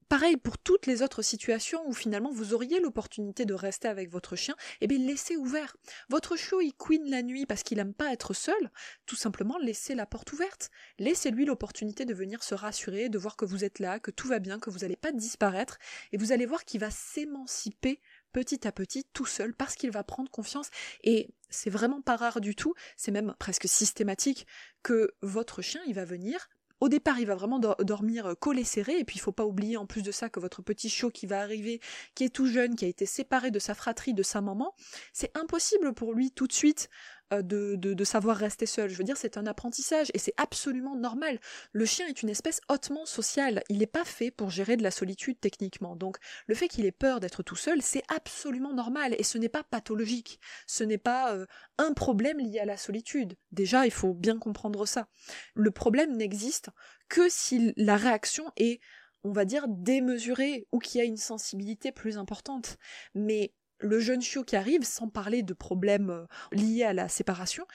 pareil 0.10 0.38
pour 0.38 0.58
toutes 0.58 0.86
les 0.86 1.02
autres 1.02 1.22
situations 1.22 1.82
où 1.88 1.94
finalement 1.94 2.32
vous 2.32 2.54
auriez 2.54 2.80
l'opportunité 2.80 3.46
de 3.46 3.54
rester 3.54 3.88
avec 3.88 4.10
votre 4.10 4.36
chien, 4.36 4.56
eh 4.82 4.88
bien 4.88 4.98
laissez 4.98 5.38
ouvert. 5.38 5.76
Votre 6.10 6.36
chiot 6.36 6.62
il 6.62 6.74
queen 6.74 7.10
la 7.10 7.22
nuit 7.22 7.46
parce 7.46 7.64
qu'il 7.64 7.80
aime 7.80 7.94
pas 7.94 8.12
être 8.14 8.34
seul, 8.34 8.72
tout 9.06 9.16
simplement 9.16 9.58
laissez 9.58 9.96
la 9.96 10.06
porte 10.06 10.32
ouverte. 10.34 10.70
Laissez-lui 11.00 11.46
l'opportunité 11.46 12.06
de 12.06 12.14
venir 12.14 12.44
se 12.44 12.56
rassurer, 12.56 13.10
de 13.10 13.18
voir 13.18 13.36
que 13.36 13.46
vous 13.46 13.64
êtes 13.64 13.80
là, 13.80 14.00
que 14.00 14.12
tout 14.12 14.28
va 14.28 14.40
bien, 14.40 14.60
que 14.60 14.70
vous 14.70 14.80
n'allez 14.80 14.96
pas 14.96 15.12
disparaître, 15.12 15.78
et 16.12 16.18
vous 16.18 16.32
allez 16.32 16.46
voir 16.46 16.66
qu'il 16.66 16.80
va 16.80 16.92
s'émanciper 16.92 18.02
petit 18.34 18.68
à 18.68 18.72
petit 18.72 19.04
tout 19.14 19.26
seul 19.26 19.54
parce 19.54 19.76
qu'il 19.76 19.92
va 19.92 20.04
prendre 20.04 20.30
confiance 20.30 20.70
et 21.04 21.34
c'est 21.50 21.70
vraiment 21.70 22.02
pas 22.02 22.18
rare 22.18 22.42
du 22.42 22.56
tout, 22.56 22.74
c'est 22.96 23.12
même 23.12 23.34
presque 23.40 23.68
systématique 23.68 24.46
que 24.84 25.14
votre 25.22 25.62
chien 25.62 25.82
il 25.88 25.96
va 25.96 26.06
venir 26.06 26.50
au 26.80 26.90
départ, 26.90 27.20
il 27.20 27.26
va 27.26 27.36
vraiment 27.36 27.60
dormir 27.60 28.28
euh, 28.28 28.36
collé 28.36 28.64
serré, 28.64 29.00
et 29.00 29.04
puis 29.04 29.18
il 29.18 29.20
faut 29.20 29.32
pas 29.32 29.46
oublier 29.46 29.78
en 29.78 29.86
plus 29.86 30.04
de 30.04 30.12
ça 30.12 30.30
que 30.30 30.40
votre 30.40 30.62
petit 30.62 30.90
chiot 30.90 31.10
qui 31.10 31.26
va 31.26 31.42
arriver, 31.42 31.80
qui 32.16 32.24
est 32.24 32.30
tout 32.30 32.48
jeune, 32.48 32.76
qui 32.76 32.86
a 32.86 32.88
été 32.88 33.06
séparé 33.06 33.52
de 33.52 33.60
sa 33.60 33.74
fratrie, 33.74 34.14
de 34.14 34.24
sa 34.24 34.42
maman, 34.42 34.76
c'est 35.14 35.36
impossible 35.38 35.94
pour 35.94 36.14
lui 36.14 36.32
tout 36.32 36.48
de 36.48 36.54
suite 36.54 36.90
euh, 37.34 37.42
de, 37.42 38.04
savoir 38.04 38.38
rester 38.38 38.66
seul. 38.66 38.90
Je 38.90 38.96
veux 38.96 39.04
dire, 39.04 39.18
c'est 39.18 39.38
un 39.38 39.46
apprentissage 39.48 40.08
et 40.14 40.20
c'est 40.20 40.34
absolument 40.38 40.96
normal. 40.96 41.40
Le 41.74 41.86
chien 41.86 42.08
est 42.08 42.22
une 42.22 42.30
espèce 42.30 42.62
hautement 42.70 43.06
sociale. 43.06 43.64
Il 43.70 43.80
n'est 43.80 43.86
pas 43.86 44.06
fait 44.06 44.32
pour 44.32 44.50
gérer 44.50 44.78
de 44.78 44.84
la 44.84 44.92
solitude 44.92 45.38
techniquement. 45.40 45.96
Donc, 45.96 46.18
le 46.48 46.56
fait 46.56 46.70
qu'il 46.70 46.86
ait 46.86 46.92
peur 46.92 47.20
d'être 47.20 47.44
tout 47.44 47.56
seul, 47.56 47.82
c'est 47.82 48.04
absolument 48.08 48.74
normal 48.74 49.14
et 49.18 49.24
ce 49.24 49.38
n'est 49.38 49.50
pas 49.50 49.64
pathologique. 49.64 50.40
Ce 50.68 50.84
n'est 50.84 50.98
pas 50.98 51.34
euh, 51.34 51.46
un 51.78 51.94
problème 51.94 52.40
lié 52.40 52.60
à 52.60 52.66
la 52.66 52.78
solitude. 52.78 53.36
Déjà, 53.52 53.86
il 53.86 53.92
faut 53.92 54.14
bien 54.14 54.38
comprendre 54.38 54.86
ça. 54.86 55.08
Le 55.54 55.72
problème 55.72 56.16
n'existe 56.16 56.70
que 57.10 57.28
si 57.30 57.74
la 57.76 57.98
réaction 57.98 58.52
est 58.56 58.80
on 59.24 59.32
va 59.32 59.46
dire 59.46 59.66
démesurée 59.68 60.68
ou 60.72 60.80
qu'il 60.80 61.00
y 61.00 61.02
a 61.02 61.06
une 61.06 61.18
sensibilité 61.18 61.92
plus 61.92 62.18
importante. 62.18 62.78
Mais 63.14 63.54
le 63.80 64.00
jeune 64.00 64.22
chiot 64.22 64.44
qui 64.44 64.56
arrive, 64.56 64.84
sans 64.84 65.08
parler 65.08 65.44
de 65.44 65.54
problèmes 65.54 66.10
euh, 66.10 66.26
liés 66.52 66.84
à 66.84 66.94
la 66.94 67.10
séparation, 67.10 67.66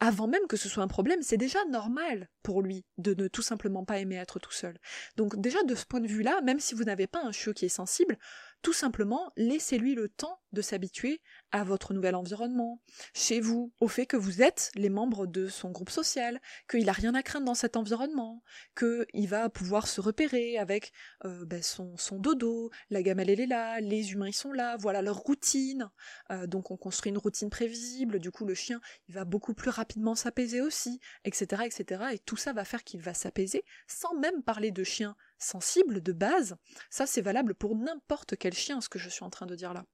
avant 0.00 0.26
même 0.26 0.46
que 0.48 0.56
ce 0.56 0.68
soit 0.68 0.82
un 0.82 0.88
problème, 0.88 1.22
c'est 1.22 1.36
déjà 1.36 1.64
normal 1.70 2.28
pour 2.42 2.62
lui 2.62 2.84
de 2.98 3.14
ne 3.14 3.28
tout 3.28 3.42
simplement 3.42 3.84
pas 3.84 3.98
aimer 3.98 4.16
être 4.16 4.38
tout 4.38 4.52
seul. 4.52 4.78
Donc 5.16 5.40
déjà 5.40 5.62
de 5.62 5.74
ce 5.74 5.86
point 5.86 6.00
de 6.00 6.06
vue-là, 6.06 6.40
même 6.42 6.60
si 6.60 6.74
vous 6.74 6.84
n'avez 6.84 7.06
pas 7.06 7.22
un 7.24 7.32
chiot 7.32 7.54
qui 7.54 7.64
est 7.64 7.70
sensible, 7.70 8.18
tout 8.66 8.72
simplement, 8.72 9.32
laissez-lui 9.36 9.94
le 9.94 10.08
temps 10.08 10.40
de 10.50 10.60
s'habituer 10.60 11.20
à 11.52 11.62
votre 11.62 11.94
nouvel 11.94 12.16
environnement, 12.16 12.82
chez 13.14 13.38
vous, 13.38 13.72
au 13.78 13.86
fait 13.86 14.06
que 14.06 14.16
vous 14.16 14.42
êtes 14.42 14.72
les 14.74 14.88
membres 14.88 15.28
de 15.28 15.46
son 15.46 15.70
groupe 15.70 15.88
social, 15.88 16.40
qu'il 16.68 16.86
n'a 16.86 16.92
rien 16.92 17.14
à 17.14 17.22
craindre 17.22 17.46
dans 17.46 17.54
cet 17.54 17.76
environnement, 17.76 18.42
qu'il 18.76 19.28
va 19.28 19.48
pouvoir 19.50 19.86
se 19.86 20.00
repérer 20.00 20.58
avec 20.58 20.90
euh, 21.24 21.44
ben, 21.44 21.62
son, 21.62 21.94
dodo, 22.18 22.72
la 22.90 23.04
gamelle 23.04 23.30
elle 23.30 23.38
est 23.38 23.46
là, 23.46 23.78
les 23.80 24.10
humains 24.10 24.26
ils 24.26 24.32
sont 24.32 24.52
là, 24.52 24.76
voilà 24.80 25.00
leur 25.00 25.18
routine. 25.18 25.88
Euh, 26.32 26.48
donc 26.48 26.72
on 26.72 26.76
construit 26.76 27.10
une 27.10 27.18
routine 27.18 27.50
prévisible, 27.50 28.18
du 28.18 28.32
coup 28.32 28.46
le 28.46 28.54
chien 28.54 28.80
il 29.08 29.14
va 29.14 29.24
beaucoup 29.24 29.54
plus 29.54 29.70
rapidement 29.70 30.16
s'apaiser 30.16 30.60
aussi, 30.60 30.98
etc., 31.24 31.62
etc. 31.66 32.02
Et 32.14 32.18
tout 32.18 32.36
ça 32.36 32.52
va 32.52 32.64
faire 32.64 32.82
qu'il 32.82 33.00
va 33.00 33.14
s'apaiser, 33.14 33.62
sans 33.86 34.14
même 34.18 34.42
parler 34.42 34.72
de 34.72 34.82
chien 34.82 35.14
sensible 35.38 36.02
de 36.02 36.12
base. 36.12 36.56
Ça 36.90 37.06
c'est 37.06 37.20
valable 37.20 37.54
pour 37.54 37.76
n'importe 37.76 38.36
quel 38.36 38.54
chien, 38.54 38.80
ce 38.80 38.88
que 38.88 38.98
je 38.98 39.08
suis 39.08 39.24
en 39.24 39.30
train 39.30 39.46
de 39.46 39.54
dire 39.54 39.74
là. 39.74 39.84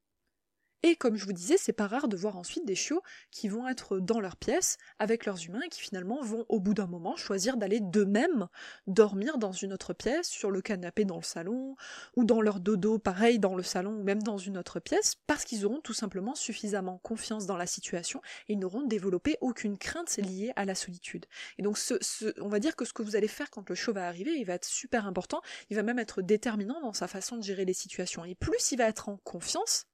Et 0.85 0.97
comme 0.97 1.17
je 1.17 1.25
vous 1.25 1.33
disais, 1.33 1.57
c'est 1.59 1.73
pas 1.73 1.87
rare 1.87 2.09
de 2.09 2.17
voir 2.17 2.37
ensuite 2.37 2.67
des 2.67 2.75
chiots 2.75 3.03
qui 3.31 3.49
vont 3.49 3.69
être 3.69 4.01
dans 4.01 4.19
leur 4.19 4.37
pièce 4.37 4.79
avec 4.99 5.27
leurs 5.27 5.45
humains 5.47 5.61
et 5.65 5.69
qui 5.69 5.81
finalement 5.81 6.21
vont 6.23 6.45
au 6.49 6.59
bout 6.59 6.75
d'un 6.75 6.89
moment 6.89 7.15
choisir 7.15 7.57
d'aller 7.57 7.79
d'eux-mêmes 7.81 8.49
dormir 8.89 9.39
dans 9.39 9.53
une 9.53 9.73
autre 9.73 9.93
pièce, 9.93 10.29
sur 10.29 10.51
le 10.51 10.61
canapé 10.61 11.05
dans 11.05 11.17
le 11.17 11.23
salon, 11.23 11.77
ou 12.17 12.25
dans 12.25 12.41
leur 12.41 12.59
dodo 12.59 12.99
pareil 12.99 13.39
dans 13.39 13.55
le 13.55 13.63
salon 13.63 13.93
ou 13.93 14.03
même 14.03 14.23
dans 14.23 14.39
une 14.39 14.59
autre 14.59 14.81
pièce, 14.81 15.17
parce 15.27 15.45
qu'ils 15.45 15.65
auront 15.65 15.81
tout 15.81 15.95
simplement 15.95 16.35
suffisamment 16.35 16.99
confiance 16.99 17.47
dans 17.47 17.57
la 17.57 17.67
situation 17.67 18.21
et 18.49 18.55
ils 18.55 18.59
n'auront 18.59 18.83
développé 18.83 19.37
aucune 19.41 19.79
crainte 19.79 20.17
liée 20.17 20.53
à 20.57 20.65
la 20.65 20.75
solitude. 20.75 21.27
Et 21.59 21.63
donc 21.63 21.79
ce, 21.79 21.95
on 22.41 22.49
va 22.49 22.59
dire 22.59 22.75
que 22.75 22.85
ce 22.85 22.93
que 22.93 23.03
vous 23.03 23.15
allez 23.15 23.29
faire 23.29 23.51
quand 23.51 23.69
le 23.69 23.75
chiot 23.75 23.93
va 23.93 24.09
arriver, 24.09 24.33
il 24.33 24.45
va 24.45 24.55
être 24.55 24.65
super 24.65 25.07
important, 25.07 25.43
il 25.71 25.77
va 25.77 25.83
même 25.85 26.01
être 26.01 26.23
déterminant 26.23 26.81
dans 26.81 26.93
sa 26.93 27.07
façon 27.07 27.37
de 27.37 27.43
gérer 27.43 27.65
les 27.65 27.75
situations. 27.75 28.25
Et 28.25 28.35
plus 28.35 28.73
il 28.73 28.79
va 28.79 28.89
être 28.89 29.09
en 29.09 29.17
confiance, 29.19 29.87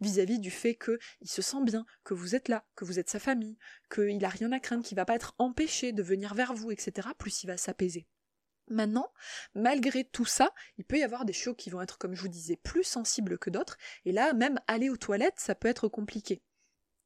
vis-à-vis 0.00 0.38
du 0.38 0.50
fait 0.50 0.76
qu'il 0.76 1.28
se 1.28 1.42
sent 1.42 1.62
bien, 1.62 1.84
que 2.04 2.14
vous 2.14 2.34
êtes 2.34 2.48
là, 2.48 2.64
que 2.76 2.84
vous 2.84 2.98
êtes 2.98 3.10
sa 3.10 3.18
famille, 3.18 3.58
qu'il 3.92 4.18
n'a 4.18 4.28
rien 4.28 4.52
à 4.52 4.60
craindre, 4.60 4.84
qu'il 4.84 4.96
va 4.96 5.04
pas 5.04 5.14
être 5.14 5.34
empêché 5.38 5.92
de 5.92 6.02
venir 6.02 6.34
vers 6.34 6.54
vous, 6.54 6.70
etc., 6.70 7.08
plus 7.18 7.42
il 7.42 7.46
va 7.46 7.56
s'apaiser. 7.56 8.06
Maintenant, 8.68 9.12
malgré 9.54 10.04
tout 10.04 10.24
ça, 10.24 10.54
il 10.78 10.84
peut 10.84 10.98
y 10.98 11.02
avoir 11.02 11.24
des 11.24 11.32
chiots 11.32 11.54
qui 11.54 11.70
vont 11.70 11.82
être, 11.82 11.98
comme 11.98 12.14
je 12.14 12.22
vous 12.22 12.28
disais, 12.28 12.56
plus 12.56 12.84
sensibles 12.84 13.36
que 13.36 13.50
d'autres, 13.50 13.76
et 14.04 14.12
là, 14.12 14.32
même 14.32 14.60
aller 14.68 14.88
aux 14.90 14.96
toilettes, 14.96 15.38
ça 15.40 15.56
peut 15.56 15.68
être 15.68 15.88
compliqué. 15.88 16.42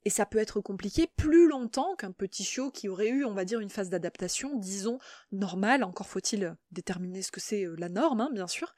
Et 0.05 0.11
ça 0.11 0.27
peut 0.27 0.39
être 0.39 0.61
compliqué 0.61 1.09
plus 1.17 1.49
longtemps 1.49 1.97
qu'un 1.97 2.13
petit 2.13 2.45
chiot 2.45 2.71
qui 2.71 2.91
aurait 2.91 3.09
eu, 3.09 3.25
on 3.25 3.33
va 3.33 3.47
dire, 3.47 3.61
une 3.61 3.71
phase 3.71 3.89
d'adaptation, 3.89 4.55
disons, 4.57 4.99
normale, 5.33 5.83
encore 5.83 6.07
faut-il 6.07 6.55
déterminer 6.71 7.23
ce 7.23 7.33
que 7.33 7.41
c'est 7.41 7.65
euh, 7.65 7.75
la 7.79 7.89
norme, 7.89 8.21
hein, 8.21 8.31
bien 8.31 8.47
sûr, 8.47 8.75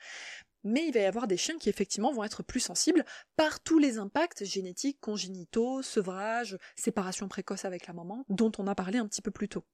mais 0.67 0.87
il 0.87 0.93
va 0.93 1.01
y 1.01 1.05
avoir 1.05 1.27
des 1.27 1.37
chiens 1.37 1.59
qui 1.59 1.69
effectivement 1.69 2.13
vont 2.13 2.25
être 2.25 2.43
plus 2.43 2.61
sensibles 2.61 3.05
par 3.37 3.61
tous 3.61 3.79
les 3.79 3.99
impacts 3.99 4.45
génétiques, 4.45 5.01
congénitaux, 5.01 5.81
sevrage, 5.83 6.59
séparation 6.75 7.29
précoce 7.29 7.65
avec 7.65 7.87
la 7.87 7.95
maman, 7.95 8.25
dont 8.29 8.53
on 8.59 8.67
a 8.67 8.75
parlé 8.75 8.99
un 8.99 9.07
petit 9.07 9.23
peu 9.23 9.31
plus 9.31 9.49
tôt. 9.49 9.65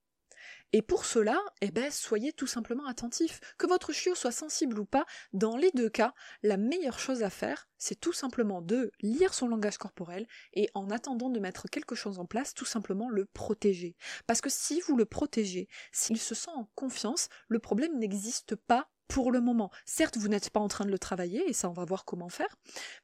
Et 0.73 0.83
pour 0.83 1.05
cela, 1.05 1.39
eh 1.61 1.71
ben, 1.71 1.91
soyez 1.91 2.33
tout 2.33 2.47
simplement 2.47 2.87
attentifs. 2.87 3.41
Que 3.59 3.67
votre 3.67 3.93
chiot 3.93 4.15
soit 4.15 4.33
sensible 4.33 4.79
ou 4.79 4.85
pas, 4.85 5.05
dans 5.33 5.57
les 5.57 5.71
deux 5.73 5.89
cas, 5.89 6.15
la 6.43 6.57
meilleure 6.57 6.99
chose 6.99 7.23
à 7.23 7.31
faire, 7.31 7.69
c'est 7.79 8.01
tout 8.01 8.13
simplement 8.13 8.63
de 8.63 8.91
lire 9.01 9.35
son 9.35 9.49
langage 9.49 9.79
corporel 9.79 10.27
et 10.55 10.69
en 10.75 10.91
attendant 10.91 11.31
de 11.31 11.41
mettre 11.41 11.69
quelque 11.69 11.95
chose 11.95 12.19
en 12.19 12.27
place, 12.27 12.55
tout 12.55 12.65
simplement 12.65 13.09
le 13.09 13.27
protéger. 13.27 13.97
Parce 14.27 14.41
que 14.41 14.51
si 14.51 14.81
vous 14.81 14.97
le 14.97 15.05
protégez, 15.05 15.69
s'il 15.93 16.19
se 16.19 16.35
sent 16.35 16.51
en 16.55 16.71
confiance, 16.75 17.29
le 17.49 17.59
problème 17.59 17.99
n'existe 17.99 18.57
pas 18.57 18.89
pour 19.13 19.31
le 19.31 19.43
moment. 19.43 19.71
Certes, 19.85 20.17
vous 20.17 20.29
n'êtes 20.29 20.49
pas 20.49 20.61
en 20.61 20.69
train 20.69 20.87
de 20.87 20.91
le 20.91 20.99
travailler, 20.99 21.47
et 21.47 21.53
ça 21.53 21.69
on 21.69 21.75
va 21.75 21.85
voir 21.85 22.07
comment 22.07 22.31
faire, 22.31 22.57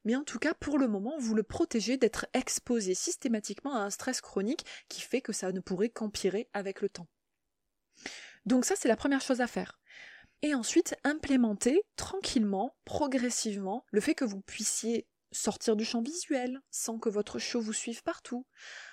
mais 0.06 0.16
en 0.16 0.24
tout 0.24 0.38
cas, 0.38 0.54
pour 0.54 0.78
le 0.78 0.88
moment, 0.88 1.16
vous 1.18 1.34
le 1.34 1.42
protégez 1.42 1.98
d'être 1.98 2.24
exposé 2.32 2.94
systématiquement 2.94 3.76
à 3.76 3.80
un 3.80 3.90
stress 3.90 4.22
chronique 4.22 4.64
qui 4.88 5.02
fait 5.02 5.20
que 5.20 5.34
ça 5.34 5.52
ne 5.52 5.60
pourrait 5.60 5.90
qu'empirer 5.90 6.48
avec 6.54 6.80
le 6.80 6.88
temps. 6.88 7.08
Donc 8.46 8.64
ça, 8.64 8.74
c'est 8.74 8.88
la 8.88 8.96
première 8.96 9.20
chose 9.20 9.42
à 9.42 9.46
faire. 9.46 9.78
Et 10.40 10.54
ensuite, 10.54 10.96
implémenter 11.04 11.82
tranquillement, 11.96 12.74
progressivement, 12.86 13.84
le 13.90 14.00
fait 14.00 14.14
que 14.14 14.24
vous 14.24 14.40
puissiez 14.40 15.06
sortir 15.32 15.76
du 15.76 15.84
champ 15.84 16.02
visuel 16.02 16.60
sans 16.70 16.98
que 16.98 17.08
votre 17.08 17.38
chiot 17.38 17.60
vous 17.60 17.72
suive 17.72 18.02
partout, 18.02 18.46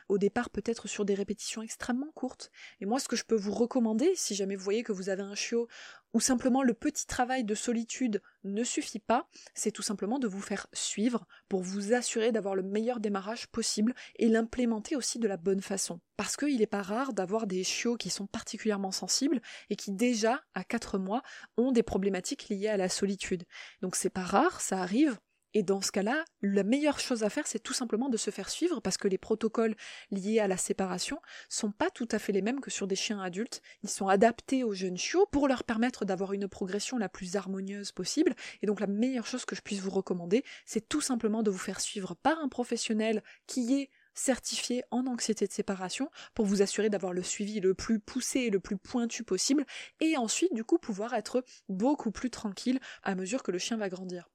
au 0.09 0.17
départ 0.17 0.49
peut-être 0.49 0.87
sur 0.87 1.05
des 1.05 1.13
répétitions 1.13 1.61
extrêmement 1.61 2.11
courtes. 2.13 2.51
Et 2.79 2.85
moi 2.85 2.99
ce 2.99 3.07
que 3.07 3.15
je 3.15 3.23
peux 3.23 3.35
vous 3.35 3.53
recommander, 3.53 4.11
si 4.15 4.35
jamais 4.35 4.55
vous 4.55 4.63
voyez 4.63 4.83
que 4.83 4.91
vous 4.91 5.09
avez 5.09 5.23
un 5.23 5.35
chiot 5.35 5.67
ou 6.13 6.21
simplement 6.21 6.63
le 6.63 6.73
petit 6.73 7.05
travail 7.07 7.43
de 7.43 7.55
solitude 7.55 8.21
ne 8.45 8.63
suffit 8.63 8.99
pas, 8.99 9.27
c'est 9.53 9.71
tout 9.71 9.81
simplement 9.81 10.17
de 10.17 10.29
vous 10.29 10.39
faire 10.39 10.67
suivre 10.71 11.27
pour 11.49 11.61
vous 11.61 11.93
assurer 11.93 12.31
d'avoir 12.31 12.55
le 12.55 12.63
meilleur 12.63 13.01
démarrage 13.01 13.47
possible 13.47 13.93
et 14.15 14.29
l'implémenter 14.29 14.95
aussi 14.95 15.19
de 15.19 15.27
la 15.27 15.35
bonne 15.35 15.61
façon. 15.61 15.99
Parce 16.15 16.37
qu'il 16.37 16.59
n'est 16.59 16.67
pas 16.67 16.83
rare 16.83 17.11
d'avoir 17.11 17.47
des 17.47 17.65
chiots 17.65 17.97
qui 17.97 18.09
sont 18.09 18.27
particulièrement 18.27 18.91
sensibles 18.91 19.41
et 19.69 19.75
qui 19.75 19.91
déjà, 19.91 20.41
à 20.53 20.63
4 20.63 20.99
mois, 20.99 21.21
ont 21.57 21.73
des 21.73 21.83
problématiques 21.83 22.47
liées 22.47 22.69
à 22.69 22.77
la 22.77 22.87
solitude. 22.87 23.43
Donc 23.81 23.97
c'est 23.97 24.09
pas 24.09 24.23
rare, 24.23 24.61
ça 24.61 24.81
arrive, 24.81 25.19
et 25.55 25.63
dans 25.63 25.79
ce 25.79 25.91
cas-là, 25.93 26.25
la 26.41 26.63
meilleure 26.63 26.99
chose 26.99 27.23
à 27.23 27.29
faire, 27.29 27.47
c'est 27.47 27.63
tout 27.63 27.73
simplement 27.73 28.09
de 28.09 28.17
se 28.17 28.29
faire 28.29 28.49
suivre 28.49 28.81
parce 28.81 28.97
que 28.97 29.07
les 29.07 29.17
protocoles 29.17 29.73
liés 30.11 30.41
à 30.41 30.49
la 30.49 30.57
séparation 30.57 31.21
sont 31.47 31.71
pas 31.71 31.89
tout 31.89 32.09
à 32.11 32.19
fait 32.19 32.33
les 32.33 32.41
mêmes 32.41 32.59
que 32.59 32.69
sur 32.69 32.87
des 32.87 32.97
chiens 32.97 33.21
adultes. 33.21 33.61
Ils 33.81 33.89
sont 33.89 34.09
adaptés 34.09 34.65
aux 34.65 34.73
jeunes 34.73 34.97
chiots 34.97 35.27
pour 35.31 35.47
leur 35.47 35.63
permettre 35.63 36.03
d'avoir 36.03 36.33
une 36.33 36.49
progression 36.49 36.97
la 36.97 37.07
plus 37.07 37.37
harmonieuse 37.37 37.93
possible. 37.93 38.35
Et 38.61 38.67
donc 38.67 38.81
la 38.81 38.87
meilleure 38.87 39.25
chose 39.25 39.45
que 39.45 39.55
je 39.55 39.61
puisse 39.61 39.79
vous 39.79 39.91
recommander, 39.91 40.43
c'est 40.65 40.89
tout 40.89 40.99
simplement 40.99 41.41
de 41.41 41.51
vous 41.51 41.57
faire 41.57 41.79
suivre 41.79 42.15
par 42.15 42.37
un 42.39 42.49
professionnel 42.49 43.23
qui 43.47 43.75
est 43.79 43.89
certifié 44.13 44.83
en 44.91 45.07
anxiété 45.07 45.47
de 45.47 45.53
séparation 45.53 46.09
pour 46.33 46.45
vous 46.45 46.63
assurer 46.63 46.89
d'avoir 46.89 47.13
le 47.13 47.23
suivi 47.23 47.61
le 47.61 47.73
plus 47.73 47.99
poussé 47.99 48.41
et 48.41 48.49
le 48.49 48.59
plus 48.59 48.75
pointu 48.75 49.23
possible 49.23 49.65
et 50.01 50.17
ensuite 50.17 50.53
du 50.53 50.65
coup 50.65 50.79
pouvoir 50.79 51.13
être 51.13 51.45
beaucoup 51.69 52.11
plus 52.11 52.29
tranquille 52.29 52.81
à 53.03 53.15
mesure 53.15 53.41
que 53.41 53.51
le 53.51 53.57
chien 53.57 53.77
va 53.77 53.87
grandir. 53.87 54.29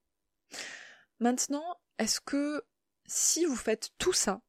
Maintenant, 1.20 1.76
est-ce 1.98 2.20
que 2.20 2.62
si 3.06 3.44
vous 3.44 3.56
faites 3.56 3.90
tout 3.98 4.12
ça, 4.12 4.40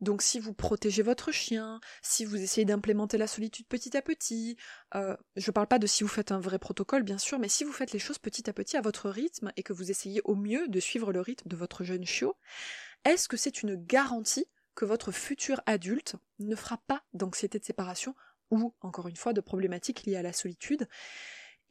donc 0.00 0.22
si 0.22 0.40
vous 0.40 0.54
protégez 0.54 1.02
votre 1.02 1.30
chien, 1.30 1.80
si 2.02 2.24
vous 2.24 2.36
essayez 2.36 2.64
d'implémenter 2.64 3.18
la 3.18 3.26
solitude 3.26 3.66
petit 3.68 3.96
à 3.96 4.02
petit, 4.02 4.56
euh, 4.94 5.16
je 5.36 5.50
ne 5.50 5.52
parle 5.52 5.66
pas 5.66 5.78
de 5.78 5.86
si 5.86 6.02
vous 6.02 6.08
faites 6.08 6.32
un 6.32 6.40
vrai 6.40 6.58
protocole 6.58 7.02
bien 7.02 7.18
sûr, 7.18 7.38
mais 7.38 7.48
si 7.48 7.64
vous 7.64 7.72
faites 7.72 7.92
les 7.92 7.98
choses 7.98 8.18
petit 8.18 8.48
à 8.48 8.52
petit 8.52 8.76
à 8.76 8.80
votre 8.80 9.10
rythme 9.10 9.52
et 9.56 9.62
que 9.62 9.72
vous 9.72 9.90
essayez 9.90 10.20
au 10.24 10.34
mieux 10.34 10.68
de 10.68 10.80
suivre 10.80 11.12
le 11.12 11.20
rythme 11.20 11.48
de 11.48 11.56
votre 11.56 11.84
jeune 11.84 12.06
chiot, 12.06 12.36
est-ce 13.04 13.28
que 13.28 13.36
c'est 13.36 13.62
une 13.62 13.76
garantie 13.76 14.46
que 14.74 14.84
votre 14.84 15.12
futur 15.12 15.60
adulte 15.66 16.16
ne 16.38 16.56
fera 16.56 16.78
pas 16.86 17.02
d'anxiété 17.12 17.58
de 17.58 17.64
séparation 17.64 18.14
ou, 18.50 18.74
encore 18.80 19.08
une 19.08 19.16
fois, 19.16 19.32
de 19.32 19.40
problématiques 19.40 20.04
liées 20.04 20.16
à 20.16 20.22
la 20.22 20.32
solitude? 20.32 20.88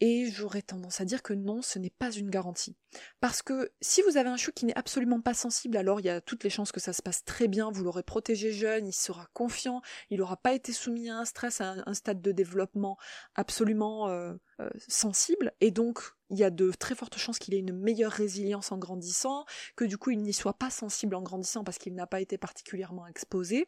Et 0.01 0.31
j'aurais 0.31 0.61
tendance 0.61 1.01
à 1.01 1.05
dire 1.05 1.21
que 1.21 1.33
non, 1.33 1.61
ce 1.61 1.77
n'est 1.77 1.89
pas 1.89 2.11
une 2.11 2.29
garantie. 2.29 2.77
Parce 3.19 3.41
que 3.41 3.71
si 3.81 4.01
vous 4.01 4.15
avez 4.15 4.29
un 4.29 4.37
chiot 4.37 4.53
qui 4.55 4.65
n'est 4.65 4.77
absolument 4.77 5.19
pas 5.19 5.33
sensible, 5.33 5.75
alors 5.75 5.99
il 5.99 6.05
y 6.05 6.09
a 6.09 6.21
toutes 6.21 6.45
les 6.45 6.49
chances 6.49 6.71
que 6.71 6.79
ça 6.79 6.93
se 6.93 7.01
passe 7.01 7.25
très 7.25 7.49
bien, 7.49 7.69
vous 7.69 7.83
l'aurez 7.83 8.03
protégé 8.03 8.53
jeune, 8.53 8.87
il 8.87 8.93
sera 8.93 9.27
confiant, 9.33 9.81
il 10.09 10.19
n'aura 10.19 10.37
pas 10.37 10.53
été 10.53 10.71
soumis 10.71 11.09
à 11.09 11.17
un 11.17 11.25
stress, 11.25 11.59
à 11.59 11.75
un, 11.85 11.93
stade 11.93 12.21
de 12.21 12.31
développement 12.31 12.97
absolument 13.35 14.07
euh, 14.07 14.33
euh, 14.61 14.69
sensible, 14.87 15.51
et 15.59 15.71
donc 15.71 16.01
il 16.29 16.37
y 16.37 16.43
a 16.45 16.49
de 16.49 16.71
très 16.71 16.95
fortes 16.95 17.17
chances 17.17 17.39
qu'il 17.39 17.53
ait 17.53 17.59
une 17.59 17.73
meilleure 17.73 18.11
résilience 18.11 18.71
en 18.71 18.77
grandissant, 18.77 19.45
que 19.75 19.83
du 19.83 19.97
coup 19.97 20.11
il 20.11 20.21
n'y 20.21 20.33
soit 20.33 20.57
pas 20.57 20.69
sensible 20.69 21.15
en 21.15 21.21
grandissant 21.21 21.65
parce 21.65 21.77
qu'il 21.77 21.93
n'a 21.93 22.07
pas 22.07 22.21
été 22.21 22.37
particulièrement 22.37 23.05
exposé, 23.07 23.67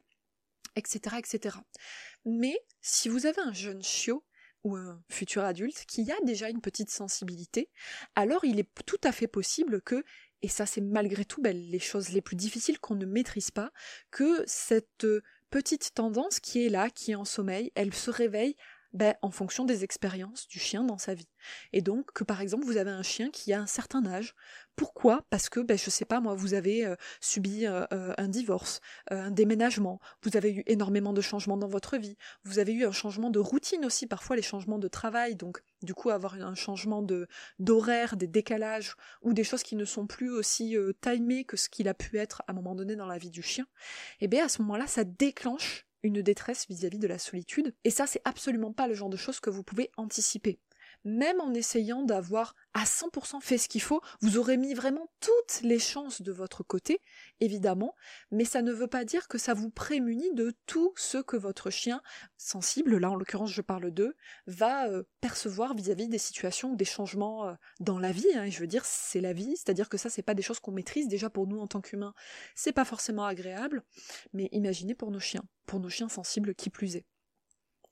etc., 0.78 1.18
etc. 1.18 1.58
Mais 2.24 2.58
si 2.80 3.10
vous 3.10 3.26
avez 3.26 3.42
un 3.42 3.54
jeune 3.54 3.84
chiot, 3.84 4.24
ou 4.64 4.76
un 4.76 5.02
futur 5.10 5.44
adulte 5.44 5.86
qui 5.88 6.12
a 6.12 6.16
déjà 6.24 6.50
une 6.50 6.62
petite 6.62 6.90
sensibilité, 6.90 7.70
alors 8.16 8.46
il 8.46 8.60
est 8.60 8.70
tout 8.86 9.00
à 9.04 9.12
fait 9.12 9.28
possible 9.28 9.82
que, 9.82 10.04
et 10.42 10.48
ça 10.48 10.66
c'est 10.66 10.82
malgré 10.82 11.26
tout 11.26 11.42
ben, 11.42 11.56
les 11.56 11.80
choses 11.80 12.10
les 12.10 12.22
plus 12.22 12.36
difficiles 12.36 12.80
qu'on 12.80 12.96
ne 12.96 13.06
maîtrise 13.06 13.52
pas, 13.52 13.72
que 14.12 14.44
cette 14.46 15.06
petite 15.50 15.94
tendance 15.94 16.40
qui 16.40 16.66
est 16.66 16.70
là, 16.70 16.90
qui 16.90 17.12
est 17.12 17.16
en 17.16 17.26
sommeil, 17.26 17.72
elle 17.76 17.94
se 17.94 18.10
réveille 18.12 18.56
ben, 18.94 19.16
en 19.22 19.32
fonction 19.32 19.66
des 19.66 19.84
expériences 19.84 20.48
du 20.48 20.60
chien 20.60 20.84
dans 20.84 20.98
sa 20.98 21.14
vie. 21.14 21.30
Et 21.74 21.82
donc 21.82 22.12
que 22.14 22.24
par 22.24 22.42
exemple 22.42 22.66
vous 22.66 22.78
avez 22.78 22.92
un 22.92 23.04
chien 23.04 23.30
qui 23.32 23.54
a 23.54 23.62
un 23.62 23.68
certain 23.68 24.06
âge. 24.06 24.36
Pourquoi? 24.76 25.26
Parce 25.30 25.50
que 25.50 25.60
ben, 25.60 25.78
je 25.78 25.90
sais 25.90 26.06
pas 26.06 26.20
moi, 26.20 26.34
vous 26.34 26.54
avez 26.54 26.86
euh, 26.86 26.96
subi 27.20 27.66
euh, 27.66 27.86
euh, 27.94 28.14
un 28.18 28.28
divorce, 28.28 28.82
un 29.10 29.32
déménagement, 29.32 30.00
vous 30.24 30.36
avez 30.38 30.54
eu 30.54 30.64
énormément 30.66 31.14
de 31.14 31.22
changements 31.22 31.58
dans 31.58 31.68
votre 31.68 31.98
vie, 31.98 32.18
vous 32.44 32.60
avez 32.60 32.74
eu 32.74 32.86
un 32.86 32.92
changement 32.92 33.30
de 33.30 33.40
routine 33.40 33.86
aussi, 33.86 34.08
parfois 34.08 34.36
les 34.36 34.42
changements 34.42 34.80
de 34.80 34.88
travail, 34.88 35.36
donc 35.36 35.62
du 35.84 35.94
coup 35.94 36.10
avoir 36.10 36.36
un 36.36 36.56
changement 36.56 37.02
de 37.02 37.28
d'horaire, 37.60 38.18
des 38.18 38.28
décalages 38.28 38.96
ou 39.22 39.34
des 39.34 39.44
choses 39.44 39.64
qui 39.64 39.76
ne 39.76 39.86
sont 39.86 40.08
plus 40.08 40.32
aussi 40.32 40.76
timées 41.02 41.44
que 41.44 41.58
ce 41.58 41.70
qu'il 41.70 41.88
a 41.88 41.94
pu 41.94 42.18
être 42.18 42.42
à 42.48 42.52
un 42.52 42.56
moment 42.56 42.76
donné 42.76 42.96
dans 42.96 43.08
la 43.08 43.18
vie 43.18 43.30
du 43.30 43.42
chien. 43.42 43.66
Et 44.20 44.26
eh 44.26 44.28
bien 44.28 44.46
à 44.46 44.50
ce 44.50 44.62
moment-là, 44.62 44.88
ça 44.88 45.04
déclenche 45.04 45.86
une 46.04 46.22
détresse 46.22 46.68
vis-à-vis 46.70 47.00
de 47.00 47.08
la 47.08 47.20
solitude. 47.20 47.74
Et 47.84 47.90
ça, 47.90 48.08
c'est 48.08 48.22
absolument 48.26 48.72
pas 48.72 48.88
le 48.88 48.94
genre 48.94 49.10
de 49.10 49.18
choses 49.18 49.40
que 49.40 49.50
vous 49.50 49.64
pouvez 49.64 49.92
anticiper. 49.98 50.60
Même 51.04 51.42
en 51.42 51.54
essayant 51.54 52.04
d'avoir 52.04 52.56
à 52.74 52.84
100% 52.84 53.42
fait 53.42 53.58
ce 53.58 53.68
qu'il 53.68 53.82
faut, 53.82 54.02
vous 54.22 54.38
aurez 54.38 54.58
mis 54.58 54.74
vraiment 54.74 55.12
toutes 55.20 55.62
les 55.62 55.80
chances 55.80 56.22
de 56.22 56.32
votre 56.32 56.64
côté, 56.64 57.02
évidemment, 57.40 57.96
mais 58.32 58.46
ça 58.46 58.62
ne 58.62 58.72
veut 58.72 58.88
pas 58.88 59.04
dire 59.06 59.28
que 59.28 59.38
ça 59.38 59.54
vous 59.54 59.70
prémunit 59.70 60.34
de 60.34 60.54
tout 60.68 60.94
ce 60.96 61.18
que 61.18 61.38
votre 61.38 61.70
chien, 61.70 62.02
sensible, 62.38 62.98
là 62.98 63.12
en 63.12 63.16
l'occurrence 63.16 63.52
je 63.52 63.62
parle 63.62 63.92
d'eux, 63.92 64.16
va 64.48 64.88
euh, 64.88 65.04
percevoir 65.20 65.74
vis-à-vis 65.74 66.08
des 66.08 66.18
situations 66.18 66.72
ou 66.72 66.76
des 66.76 66.86
changements 66.86 67.48
euh, 67.48 67.54
dans 67.80 68.00
la 68.00 68.12
vie, 68.12 68.28
hein, 68.36 68.50
je 68.50 68.60
veux 68.60 68.68
dire, 68.68 68.86
c'est 68.86 69.22
la 69.22 69.34
vie, 69.34 69.58
c'est-à-dire 69.58 69.90
que 69.90 69.98
ça 69.98 70.10
c'est 70.10 70.22
pas 70.22 70.34
des 70.34 70.42
choses 70.42 70.60
qu'on 70.60 70.72
maîtrise, 70.72 71.08
déjà 71.08 71.30
pour 71.30 71.48
nous 71.48 71.60
en 71.60 71.68
tant 71.68 71.82
qu'humains, 71.82 72.14
c'est 72.56 72.74
pas 72.74 72.86
forcément 72.86 73.26
agréable, 73.26 73.84
mais 74.34 74.50
imaginez 74.52 74.96
pour 74.96 75.12
nos 75.12 75.20
chiens 75.20 75.44
pour 75.72 75.80
nos 75.80 75.90
chiens 75.90 76.10
sensibles 76.10 76.54
qui 76.54 76.70
plus 76.70 76.98
est. 76.98 77.06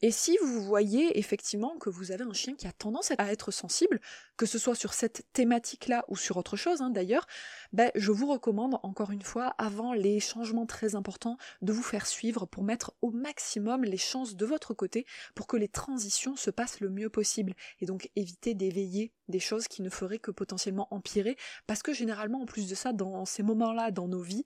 Et 0.01 0.12
si 0.12 0.38
vous 0.41 0.62
voyez 0.63 1.19
effectivement 1.19 1.77
que 1.77 1.89
vous 1.89 2.12
avez 2.12 2.23
un 2.23 2.33
chien 2.33 2.55
qui 2.55 2.67
a 2.67 2.71
tendance 2.71 3.12
à 3.17 3.31
être 3.31 3.51
sensible, 3.51 3.99
que 4.39 4.45
ce 4.45 4.58
soit 4.58 4.73
sur 4.73 4.93
cette 4.93 5.25
thématique-là 5.34 6.06
ou 6.08 6.15
sur 6.15 6.38
autre 6.38 6.56
chose 6.56 6.82
hein, 6.82 6.89
d'ailleurs, 6.89 7.28
ben, 7.73 7.91
je 7.93 8.10
vous 8.10 8.32
recommande 8.32 8.80
encore 8.84 9.12
une 9.12 9.21
fois, 9.21 9.54
avant 9.58 9.91
les 9.91 10.21
changements 10.21 10.65
très 10.65 10.95
importants, 10.95 11.38
de 11.62 11.73
vous 11.73 11.84
faire 11.84 12.08
suivre 12.08 12.45
pour 12.45 12.63
mettre 12.63 12.93
au 13.02 13.12
maximum 13.12 13.84
les 13.84 13.97
chances 13.97 14.38
de 14.38 14.45
votre 14.45 14.73
côté 14.73 15.06
pour 15.36 15.45
que 15.45 15.58
les 15.58 15.67
transitions 15.67 16.38
se 16.38 16.52
passent 16.52 16.80
le 16.80 16.89
mieux 16.89 17.10
possible 17.10 17.54
et 17.82 17.86
donc 17.86 18.10
éviter 18.15 18.54
d'éveiller 18.54 19.12
des 19.28 19.39
choses 19.39 19.67
qui 19.67 19.82
ne 19.82 19.89
feraient 19.89 20.19
que 20.19 20.32
potentiellement 20.32 20.88
empirer 20.89 21.38
parce 21.67 21.84
que 21.84 21.93
généralement 21.93 22.41
en 22.41 22.45
plus 22.45 22.67
de 22.67 22.75
ça 22.75 22.93
dans 22.93 23.25
ces 23.25 23.43
moments-là 23.43 23.91
dans 23.91 24.08
nos 24.08 24.21
vies 24.21 24.45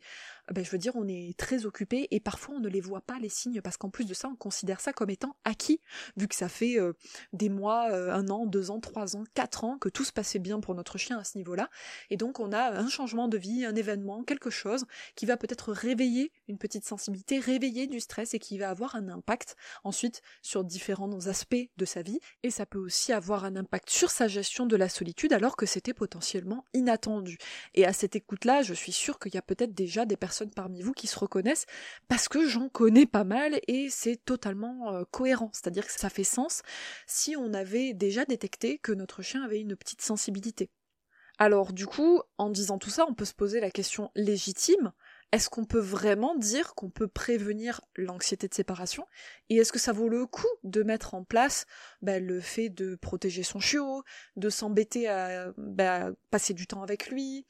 ben, 0.51 0.65
je 0.65 0.69
veux 0.71 0.77
dire 0.77 0.95
on 0.95 1.07
est 1.07 1.37
très 1.37 1.65
occupé 1.65 2.07
et 2.11 2.19
parfois 2.19 2.55
on 2.55 2.59
ne 2.59 2.67
les 2.67 2.81
voit 2.81 3.01
pas 3.01 3.17
les 3.19 3.29
signes 3.29 3.61
parce 3.61 3.77
qu'en 3.77 3.89
plus 3.89 4.05
de 4.05 4.13
ça 4.13 4.27
on 4.27 4.35
considère 4.35 4.81
ça 4.81 4.91
comme 4.91 5.09
étant 5.09 5.37
acquis 5.45 5.79
vu 6.17 6.27
que 6.27 6.35
ça 6.35 6.49
fait 6.49 6.79
euh, 6.79 6.93
des 7.31 7.49
mois, 7.49 7.91
euh, 7.91 8.11
un 8.11 8.27
an, 8.29 8.45
deux 8.45 8.71
ans, 8.71 8.79
trois 8.79 9.15
ans, 9.15 9.23
quatre 9.33 9.63
ans 9.63 9.77
que 9.83 9.89
tout 9.89 10.05
se 10.05 10.13
passait 10.13 10.39
bien 10.39 10.61
pour 10.61 10.75
notre 10.75 10.97
chien 10.97 11.19
à 11.19 11.25
ce 11.25 11.37
niveau-là 11.37 11.69
et 12.09 12.15
donc 12.15 12.39
on 12.39 12.53
a 12.53 12.79
un 12.79 12.87
changement 12.87 13.27
de 13.27 13.37
vie, 13.37 13.65
un 13.65 13.75
événement, 13.75 14.23
quelque 14.23 14.49
chose 14.49 14.85
qui 15.15 15.25
va 15.25 15.35
peut-être 15.35 15.73
réveiller 15.73 16.31
une 16.47 16.57
petite 16.57 16.85
sensibilité, 16.85 17.37
réveiller 17.37 17.87
du 17.87 17.99
stress 17.99 18.33
et 18.33 18.39
qui 18.39 18.57
va 18.57 18.69
avoir 18.69 18.95
un 18.95 19.09
impact 19.09 19.57
ensuite 19.83 20.21
sur 20.41 20.63
différents 20.63 21.27
aspects 21.27 21.67
de 21.75 21.83
sa 21.83 22.01
vie 22.01 22.21
et 22.43 22.49
ça 22.49 22.65
peut 22.65 22.79
aussi 22.79 23.11
avoir 23.11 23.43
un 23.43 23.57
impact 23.57 23.89
sur 23.89 24.09
sa 24.09 24.29
gestion 24.29 24.65
de 24.65 24.77
la 24.77 24.87
solitude 24.87 25.33
alors 25.33 25.57
que 25.57 25.65
c'était 25.65 25.93
potentiellement 25.93 26.63
inattendu. 26.73 27.37
Et 27.73 27.85
à 27.85 27.91
cette 27.91 28.15
écoute-là, 28.15 28.61
je 28.61 28.73
suis 28.73 28.93
sûre 28.93 29.19
qu'il 29.19 29.33
y 29.33 29.37
a 29.37 29.41
peut-être 29.41 29.73
déjà 29.73 30.05
des 30.05 30.15
personnes 30.15 30.51
parmi 30.51 30.81
vous 30.81 30.93
qui 30.93 31.07
se 31.07 31.19
reconnaissent 31.19 31.65
parce 32.07 32.29
que 32.29 32.47
j'en 32.47 32.69
connais 32.69 33.05
pas 33.05 33.25
mal 33.25 33.59
et 33.67 33.89
c'est 33.89 34.23
totalement 34.23 34.93
euh, 34.93 35.03
cohérent. 35.11 35.49
C'est-à-dire 35.51 35.85
que 35.85 35.91
ça 35.91 36.09
fait 36.09 36.23
sens 36.23 36.61
si 37.05 37.35
on 37.35 37.53
avait 37.53 37.93
déjà 37.93 38.23
détecté 38.23 38.77
que 38.77 38.93
notre 38.93 39.21
chien 39.21 39.43
avait 39.43 39.59
une 39.59 39.72
petite 39.75 40.01
sensibilité. 40.01 40.69
Alors 41.39 41.73
du 41.73 41.87
coup, 41.87 42.21
en 42.37 42.49
disant 42.49 42.77
tout 42.77 42.89
ça, 42.89 43.05
on 43.07 43.13
peut 43.13 43.25
se 43.25 43.33
poser 43.33 43.59
la 43.59 43.71
question 43.71 44.11
légitime, 44.15 44.93
est-ce 45.33 45.49
qu'on 45.49 45.65
peut 45.65 45.79
vraiment 45.79 46.35
dire 46.35 46.75
qu'on 46.75 46.91
peut 46.91 47.07
prévenir 47.07 47.81
l'anxiété 47.95 48.47
de 48.47 48.53
séparation? 48.53 49.07
Et 49.49 49.55
est-ce 49.57 49.71
que 49.71 49.79
ça 49.79 49.91
vaut 49.91 50.07
le 50.07 50.27
coup 50.27 50.45
de 50.63 50.83
mettre 50.83 51.15
en 51.15 51.23
place 51.23 51.65
bah, 52.03 52.19
le 52.19 52.39
fait 52.39 52.69
de 52.69 52.95
protéger 52.95 53.41
son 53.41 53.59
chiot, 53.59 54.03
de 54.35 54.49
s'embêter 54.49 55.07
à 55.07 55.51
bah, 55.57 56.11
passer 56.29 56.53
du 56.53 56.67
temps 56.67 56.83
avec 56.83 57.07
lui, 57.07 57.45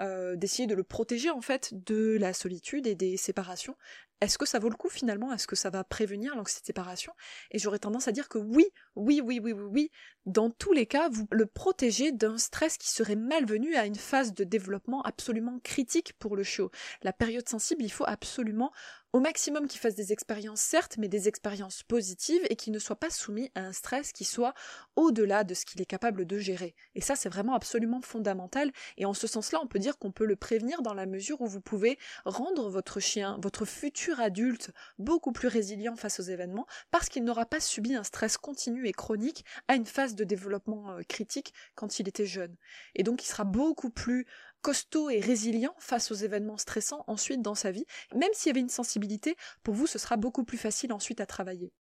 euh, 0.00 0.34
d'essayer 0.34 0.66
de 0.66 0.74
le 0.74 0.82
protéger 0.82 1.30
en 1.30 1.40
fait 1.40 1.72
de 1.84 2.16
la 2.18 2.32
solitude 2.32 2.86
et 2.86 2.94
des 2.94 3.16
séparations 3.16 3.76
est-ce 4.20 4.36
que 4.36 4.46
ça 4.46 4.58
vaut 4.58 4.68
le 4.68 4.74
coup 4.76 4.88
finalement? 4.88 5.32
Est-ce 5.32 5.46
que 5.46 5.54
ça 5.54 5.70
va 5.70 5.84
prévenir 5.84 6.34
l'anxiété 6.34 6.62
de 6.62 6.66
séparation? 6.66 7.12
Et 7.52 7.58
j'aurais 7.58 7.78
tendance 7.78 8.08
à 8.08 8.12
dire 8.12 8.28
que 8.28 8.38
oui, 8.38 8.66
oui, 8.96 9.20
oui, 9.24 9.38
oui, 9.40 9.52
oui, 9.52 9.62
oui. 9.70 9.90
Dans 10.26 10.50
tous 10.50 10.72
les 10.72 10.86
cas, 10.86 11.08
vous 11.08 11.28
le 11.30 11.46
protégez 11.46 12.10
d'un 12.10 12.36
stress 12.36 12.78
qui 12.78 12.90
serait 12.90 13.16
malvenu 13.16 13.76
à 13.76 13.86
une 13.86 13.94
phase 13.94 14.34
de 14.34 14.44
développement 14.44 15.02
absolument 15.02 15.60
critique 15.60 16.14
pour 16.18 16.34
le 16.34 16.42
chiot. 16.42 16.70
La 17.02 17.12
période 17.12 17.48
sensible, 17.48 17.84
il 17.84 17.92
faut 17.92 18.04
absolument 18.06 18.72
au 19.12 19.20
maximum 19.20 19.66
qu'il 19.66 19.80
fasse 19.80 19.94
des 19.94 20.12
expériences 20.12 20.60
certes, 20.60 20.96
mais 20.98 21.08
des 21.08 21.28
expériences 21.28 21.82
positives 21.82 22.42
et 22.50 22.56
qu'il 22.56 22.72
ne 22.72 22.78
soit 22.78 22.96
pas 22.96 23.10
soumis 23.10 23.50
à 23.54 23.60
un 23.60 23.72
stress 23.72 24.12
qui 24.12 24.24
soit 24.24 24.52
au-delà 24.96 25.44
de 25.44 25.54
ce 25.54 25.64
qu'il 25.64 25.80
est 25.80 25.86
capable 25.86 26.26
de 26.26 26.38
gérer. 26.38 26.74
Et 26.94 27.00
ça, 27.00 27.16
c'est 27.16 27.30
vraiment 27.30 27.54
absolument 27.54 28.02
fondamental. 28.02 28.70
Et 28.98 29.06
en 29.06 29.14
ce 29.14 29.26
sens-là, 29.26 29.60
on 29.62 29.66
peut 29.66 29.78
dire 29.78 29.98
qu'on 29.98 30.12
peut 30.12 30.26
le 30.26 30.36
prévenir 30.36 30.82
dans 30.82 30.92
la 30.92 31.06
mesure 31.06 31.40
où 31.40 31.46
vous 31.46 31.60
pouvez 31.60 31.98
rendre 32.26 32.68
votre 32.68 33.00
chien, 33.00 33.38
votre 33.42 33.64
futur 33.64 34.20
adulte, 34.20 34.72
beaucoup 34.98 35.32
plus 35.32 35.48
résilient 35.48 35.96
face 35.96 36.20
aux 36.20 36.24
événements 36.24 36.66
parce 36.90 37.08
qu'il 37.08 37.24
n'aura 37.24 37.46
pas 37.46 37.60
subi 37.60 37.94
un 37.94 38.04
stress 38.04 38.36
continu 38.36 38.86
et 38.86 38.92
chronique 38.92 39.44
à 39.68 39.74
une 39.74 39.86
phase 39.86 40.14
de 40.14 40.24
développement 40.24 40.90
euh, 40.90 41.02
critique 41.08 41.54
quand 41.74 41.98
il 41.98 42.08
était 42.08 42.26
jeune. 42.26 42.56
Et 42.94 43.02
donc, 43.02 43.24
il 43.24 43.26
sera 43.26 43.44
beaucoup 43.44 43.90
plus 43.90 44.26
costaud 44.62 45.10
et 45.10 45.20
résilient 45.20 45.74
face 45.78 46.10
aux 46.10 46.14
événements 46.14 46.58
stressants 46.58 47.04
ensuite 47.06 47.42
dans 47.42 47.54
sa 47.54 47.70
vie. 47.70 47.84
Même 48.14 48.30
s'il 48.32 48.50
y 48.50 48.50
avait 48.50 48.60
une 48.60 48.68
sensibilité, 48.68 49.36
pour 49.62 49.74
vous, 49.74 49.86
ce 49.86 49.98
sera 49.98 50.16
beaucoup 50.16 50.44
plus 50.44 50.58
facile 50.58 50.92
ensuite 50.92 51.20
à 51.20 51.26
travailler. 51.26 51.72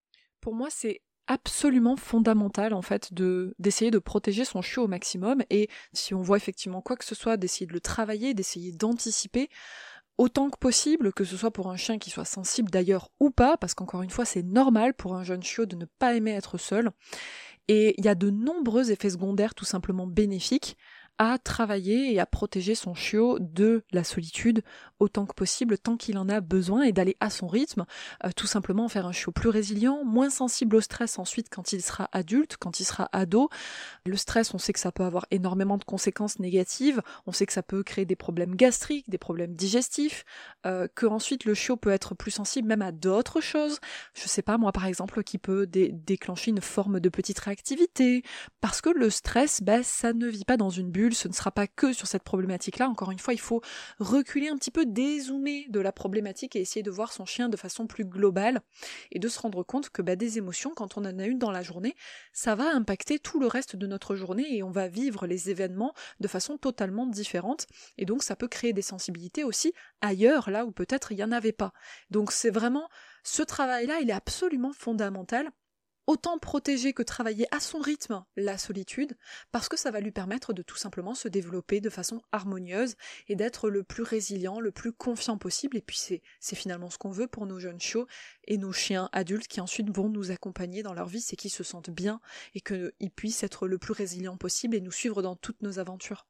Pour 0.41 0.53
moi, 0.53 0.69
c'est 0.69 1.01
absolument 1.27 1.97
fondamental 1.97 2.73
en 2.73 2.81
fait 2.81 3.13
de 3.13 3.53
d'essayer 3.59 3.91
de 3.91 3.99
protéger 3.99 4.45
son 4.45 4.61
chiot 4.61 4.83
au 4.83 4.87
maximum 4.87 5.43
et 5.49 5.69
si 5.93 6.13
on 6.13 6.21
voit 6.21 6.37
effectivement 6.37 6.81
quoi 6.81 6.95
que 6.95 7.03
ce 7.03 7.15
soit 7.15 7.35
d'essayer 7.35 7.65
de 7.65 7.73
le 7.73 7.81
travailler 7.81 8.33
d'essayer 8.33 8.71
d'anticiper 8.71 9.49
autant 10.17 10.49
que 10.49 10.57
possible 10.57 11.11
que 11.11 11.25
ce 11.25 11.35
soit 11.35 11.51
pour 11.51 11.69
un 11.69 11.75
chien 11.75 11.99
qui 11.99 12.09
soit 12.09 12.23
sensible 12.23 12.71
d'ailleurs 12.71 13.11
ou 13.19 13.29
pas 13.29 13.57
parce 13.57 13.73
qu'encore 13.73 14.03
une 14.03 14.09
fois 14.09 14.23
c'est 14.23 14.41
normal 14.41 14.93
pour 14.93 15.15
un 15.15 15.23
jeune 15.23 15.43
chiot 15.43 15.65
de 15.65 15.75
ne 15.75 15.85
pas 15.99 16.15
aimer 16.15 16.31
être 16.31 16.57
seul 16.57 16.91
et 17.67 17.93
il 17.97 18.05
y 18.05 18.09
a 18.09 18.15
de 18.15 18.29
nombreux 18.29 18.91
effets 18.91 19.09
secondaires 19.09 19.53
tout 19.53 19.65
simplement 19.65 20.07
bénéfiques 20.07 20.77
à 21.17 21.37
travailler 21.37 22.13
et 22.13 22.19
à 22.19 22.25
protéger 22.25 22.75
son 22.75 22.93
chiot 22.93 23.37
de 23.39 23.83
la 23.91 24.03
solitude 24.03 24.63
autant 24.99 25.25
que 25.25 25.33
possible, 25.33 25.77
tant 25.77 25.97
qu'il 25.97 26.17
en 26.17 26.29
a 26.29 26.41
besoin, 26.41 26.83
et 26.83 26.91
d'aller 26.91 27.15
à 27.19 27.29
son 27.29 27.47
rythme, 27.47 27.85
euh, 28.23 28.29
tout 28.35 28.47
simplement 28.47 28.87
faire 28.87 29.05
un 29.05 29.11
chiot 29.11 29.31
plus 29.31 29.49
résilient, 29.49 30.03
moins 30.03 30.29
sensible 30.29 30.75
au 30.75 30.81
stress 30.81 31.19
ensuite 31.19 31.49
quand 31.49 31.73
il 31.73 31.81
sera 31.81 32.09
adulte, 32.11 32.57
quand 32.57 32.79
il 32.79 32.85
sera 32.85 33.09
ado. 33.11 33.49
Le 34.05 34.17
stress, 34.17 34.53
on 34.53 34.57
sait 34.57 34.73
que 34.73 34.79
ça 34.79 34.91
peut 34.91 35.03
avoir 35.03 35.25
énormément 35.31 35.77
de 35.77 35.83
conséquences 35.83 36.39
négatives, 36.39 37.01
on 37.25 37.31
sait 37.31 37.45
que 37.45 37.53
ça 37.53 37.63
peut 37.63 37.83
créer 37.83 38.05
des 38.05 38.15
problèmes 38.15 38.55
gastriques, 38.55 39.09
des 39.09 39.17
problèmes 39.17 39.53
digestifs, 39.53 40.25
euh, 40.65 40.87
que 40.95 41.05
ensuite 41.05 41.45
le 41.45 41.53
chiot 41.53 41.77
peut 41.77 41.91
être 41.91 42.15
plus 42.15 42.31
sensible 42.31 42.67
même 42.67 42.81
à 42.81 42.91
d'autres 42.91 43.41
choses, 43.41 43.79
je 44.13 44.27
sais 44.27 44.41
pas 44.41 44.57
moi 44.57 44.71
par 44.71 44.85
exemple, 44.85 45.23
qui 45.23 45.37
peut 45.37 45.67
déclencher 45.67 46.51
une 46.51 46.61
forme 46.61 46.99
de 46.99 47.09
petite 47.09 47.39
réactivité, 47.39 48.23
parce 48.61 48.81
que 48.81 48.89
le 48.89 49.09
stress, 49.09 49.61
ben, 49.61 49.83
ça 49.83 50.13
ne 50.13 50.27
vit 50.27 50.45
pas 50.45 50.57
dans 50.57 50.69
une 50.69 50.89
bulle, 50.91 51.06
ce 51.15 51.27
ne 51.27 51.33
sera 51.33 51.51
pas 51.51 51.67
que 51.67 51.93
sur 51.93 52.07
cette 52.07 52.23
problématique-là. 52.23 52.89
Encore 52.89 53.11
une 53.11 53.19
fois, 53.19 53.33
il 53.33 53.39
faut 53.39 53.61
reculer 53.99 54.47
un 54.49 54.57
petit 54.57 54.71
peu, 54.71 54.85
dézoomer 54.85 55.65
de 55.69 55.79
la 55.79 55.91
problématique 55.91 56.55
et 56.55 56.61
essayer 56.61 56.83
de 56.83 56.91
voir 56.91 57.13
son 57.13 57.25
chien 57.25 57.49
de 57.49 57.57
façon 57.57 57.87
plus 57.87 58.05
globale 58.05 58.61
et 59.11 59.19
de 59.19 59.27
se 59.27 59.39
rendre 59.39 59.63
compte 59.63 59.89
que 59.89 60.01
bah, 60.01 60.15
des 60.15 60.37
émotions, 60.37 60.71
quand 60.75 60.97
on 60.97 61.05
en 61.05 61.19
a 61.19 61.25
une 61.25 61.39
dans 61.39 61.51
la 61.51 61.63
journée, 61.63 61.95
ça 62.33 62.55
va 62.55 62.73
impacter 62.73 63.19
tout 63.19 63.39
le 63.39 63.47
reste 63.47 63.75
de 63.75 63.87
notre 63.87 64.15
journée 64.15 64.55
et 64.55 64.63
on 64.63 64.71
va 64.71 64.87
vivre 64.87 65.27
les 65.27 65.49
événements 65.49 65.93
de 66.19 66.27
façon 66.27 66.57
totalement 66.57 67.05
différente. 67.05 67.67
Et 67.97 68.05
donc 68.05 68.23
ça 68.23 68.35
peut 68.35 68.47
créer 68.47 68.73
des 68.73 68.81
sensibilités 68.81 69.43
aussi 69.43 69.73
ailleurs, 70.01 70.49
là 70.49 70.65
où 70.65 70.71
peut-être 70.71 71.11
il 71.11 71.15
n'y 71.15 71.23
en 71.23 71.31
avait 71.31 71.51
pas. 71.51 71.73
Donc 72.09 72.31
c'est 72.31 72.49
vraiment 72.49 72.89
ce 73.23 73.43
travail-là, 73.43 73.99
il 74.01 74.09
est 74.09 74.13
absolument 74.13 74.73
fondamental 74.73 75.51
autant 76.07 76.39
protéger 76.39 76.93
que 76.93 77.03
travailler 77.03 77.45
à 77.51 77.59
son 77.59 77.79
rythme 77.79 78.23
la 78.37 78.57
solitude, 78.57 79.17
parce 79.51 79.69
que 79.69 79.77
ça 79.77 79.91
va 79.91 79.99
lui 79.99 80.11
permettre 80.11 80.53
de 80.53 80.61
tout 80.61 80.77
simplement 80.77 81.13
se 81.13 81.27
développer 81.27 81.81
de 81.81 81.89
façon 81.89 82.21
harmonieuse 82.31 82.95
et 83.27 83.35
d'être 83.35 83.69
le 83.69 83.83
plus 83.83 84.03
résilient, 84.03 84.59
le 84.59 84.71
plus 84.71 84.93
confiant 84.93 85.37
possible. 85.37 85.77
Et 85.77 85.81
puis 85.81 85.97
c'est, 85.97 86.21
finalement 86.55 86.89
ce 86.89 86.97
qu'on 86.97 87.11
veut 87.11 87.27
pour 87.27 87.45
nos 87.45 87.59
jeunes 87.59 87.79
chiots 87.79 88.07
et 88.45 88.57
nos 88.57 88.71
chiens 88.71 89.09
adultes 89.11 89.47
qui 89.47 89.61
ensuite 89.61 89.95
vont 89.95 90.09
nous 90.09 90.31
accompagner 90.31 90.81
dans 90.81 90.93
leur 90.93 91.07
vie, 91.07 91.21
c'est 91.21 91.35
qu'ils 91.35 91.51
se 91.51 91.63
sentent 91.63 91.89
bien 91.89 92.21
et 92.55 92.61
qu'ils 92.61 93.11
puissent 93.15 93.43
être 93.43 93.67
le 93.67 93.77
plus 93.77 93.93
résilients 93.93 94.37
possible 94.37 94.75
et 94.75 94.81
nous 94.81 94.91
suivre 94.91 95.21
dans 95.21 95.35
toutes 95.35 95.61
nos 95.61 95.77
aventures. 95.77 96.25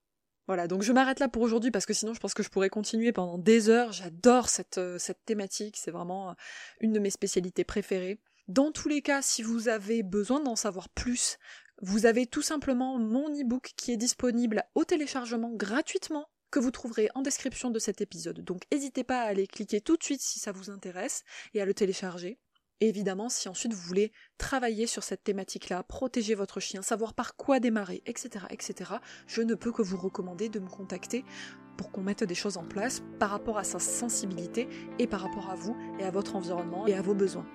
Voilà, 0.48 0.68
donc 0.68 0.82
je 0.82 0.94
m'arrête 0.94 1.20
là 1.20 1.28
pour 1.28 1.42
aujourd'hui 1.42 1.72
parce 1.72 1.86
que 1.86 1.94
sinon 1.94 2.14
je 2.14 2.22
pense 2.22 2.34
que 2.34 2.42
je 2.42 2.50
pourrais 2.50 2.70
continuer 2.70 3.12
pendant 3.12 3.38
des 3.38 3.70
heures. 3.70 3.92
J'adore 3.92 4.48
cette, 4.48 4.78
euh, 4.78 4.98
cette 4.98 5.26
thématique, 5.26 5.76
c'est 5.78 5.92
vraiment 5.92 6.36
une 6.80 6.94
de 6.94 7.00
mes 7.00 7.10
spécialités 7.10 7.66
préférées. 7.66 8.18
Dans 8.48 8.72
tous 8.72 8.88
les 8.88 9.02
cas, 9.02 9.22
si 9.22 9.44
vous 9.44 9.68
avez 9.68 10.04
besoin 10.04 10.40
d'en 10.40 10.56
savoir 10.56 10.88
plus, 10.88 11.38
vous 11.82 12.06
avez 12.06 12.26
tout 12.26 12.42
simplement 12.42 12.98
mon 12.98 13.28
e-book 13.30 13.74
qui 13.76 13.92
est 13.92 13.98
disponible 13.98 14.64
au 14.74 14.86
téléchargement 14.86 15.52
gratuitement 15.52 16.30
que 16.50 16.60
vous 16.60 16.72
trouverez 16.72 17.10
en 17.14 17.22
description 17.22 17.72
de 17.72 17.80
cet 17.80 18.00
épisode. 18.00 18.46
Donc 18.46 18.64
n'hésitez 18.72 19.04
pas 19.04 19.20
à 19.20 19.26
aller 19.26 19.48
cliquer 19.48 19.82
tout 19.82 19.98
de 19.98 20.04
suite 20.04 20.22
si 20.22 20.40
ça 20.40 20.54
vous 20.54 20.70
intéresse 20.70 21.26
et 21.54 21.62
à 21.62 21.66
le 21.66 21.74
télécharger. 21.74 22.40
Et 22.80 22.88
évidemment, 22.88 23.28
si 23.28 23.50
ensuite 23.50 23.74
vous 23.74 23.82
voulez 23.82 24.14
travailler 24.38 24.88
sur 24.88 25.04
cette 25.04 25.26
thématique-là, 25.26 25.84
protéger 25.84 26.34
votre 26.34 26.62
chien, 26.62 26.82
savoir 26.82 27.16
par 27.16 27.36
quoi 27.36 27.60
démarrer, 27.60 28.02
etc., 28.06 28.46
etc., 28.50 28.94
je 29.28 29.42
ne 29.42 29.56
peux 29.56 29.74
que 29.74 29.82
vous 29.82 29.98
recommander 29.98 30.48
de 30.48 30.60
me 30.60 30.70
contacter 30.70 31.26
pour 31.76 31.92
qu'on 31.92 32.02
mette 32.02 32.24
des 32.24 32.36
choses 32.36 32.56
en 32.56 32.66
place 32.66 33.02
par 33.20 33.32
rapport 33.32 33.58
à 33.58 33.66
sa 33.66 33.80
sensibilité 33.80 34.70
et 35.00 35.08
par 35.08 35.20
rapport 35.20 35.50
à 35.50 35.56
vous 35.56 35.76
et 36.00 36.06
à 36.06 36.12
votre 36.12 36.38
environnement 36.38 36.88
et 36.88 36.94
à 36.94 37.02
vos 37.02 37.14
besoins. 37.14 37.46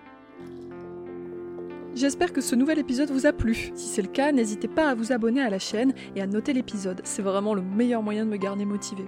J'espère 1.95 2.33
que 2.33 2.41
ce 2.41 2.55
nouvel 2.55 2.79
épisode 2.79 3.11
vous 3.11 3.27
a 3.27 3.33
plu. 3.33 3.71
Si 3.75 3.89
c'est 3.89 4.01
le 4.01 4.09
cas, 4.09 4.33
n'hésitez 4.33 4.67
pas 4.67 4.89
à 4.89 4.95
vous 4.95 5.13
abonner 5.13 5.43
à 5.43 5.51
la 5.51 5.59
chaîne 5.59 5.93
et 6.17 6.23
à 6.23 6.27
noter 6.27 6.55
l'épisode, 6.55 7.03
c'est 7.05 7.21
vraiment 7.21 7.53
le 7.53 7.61
meilleur 7.61 8.03
moyen 8.03 8.25
de 8.25 8.31
me 8.31 8.39
garder 8.39 8.65
motivé. 8.65 9.05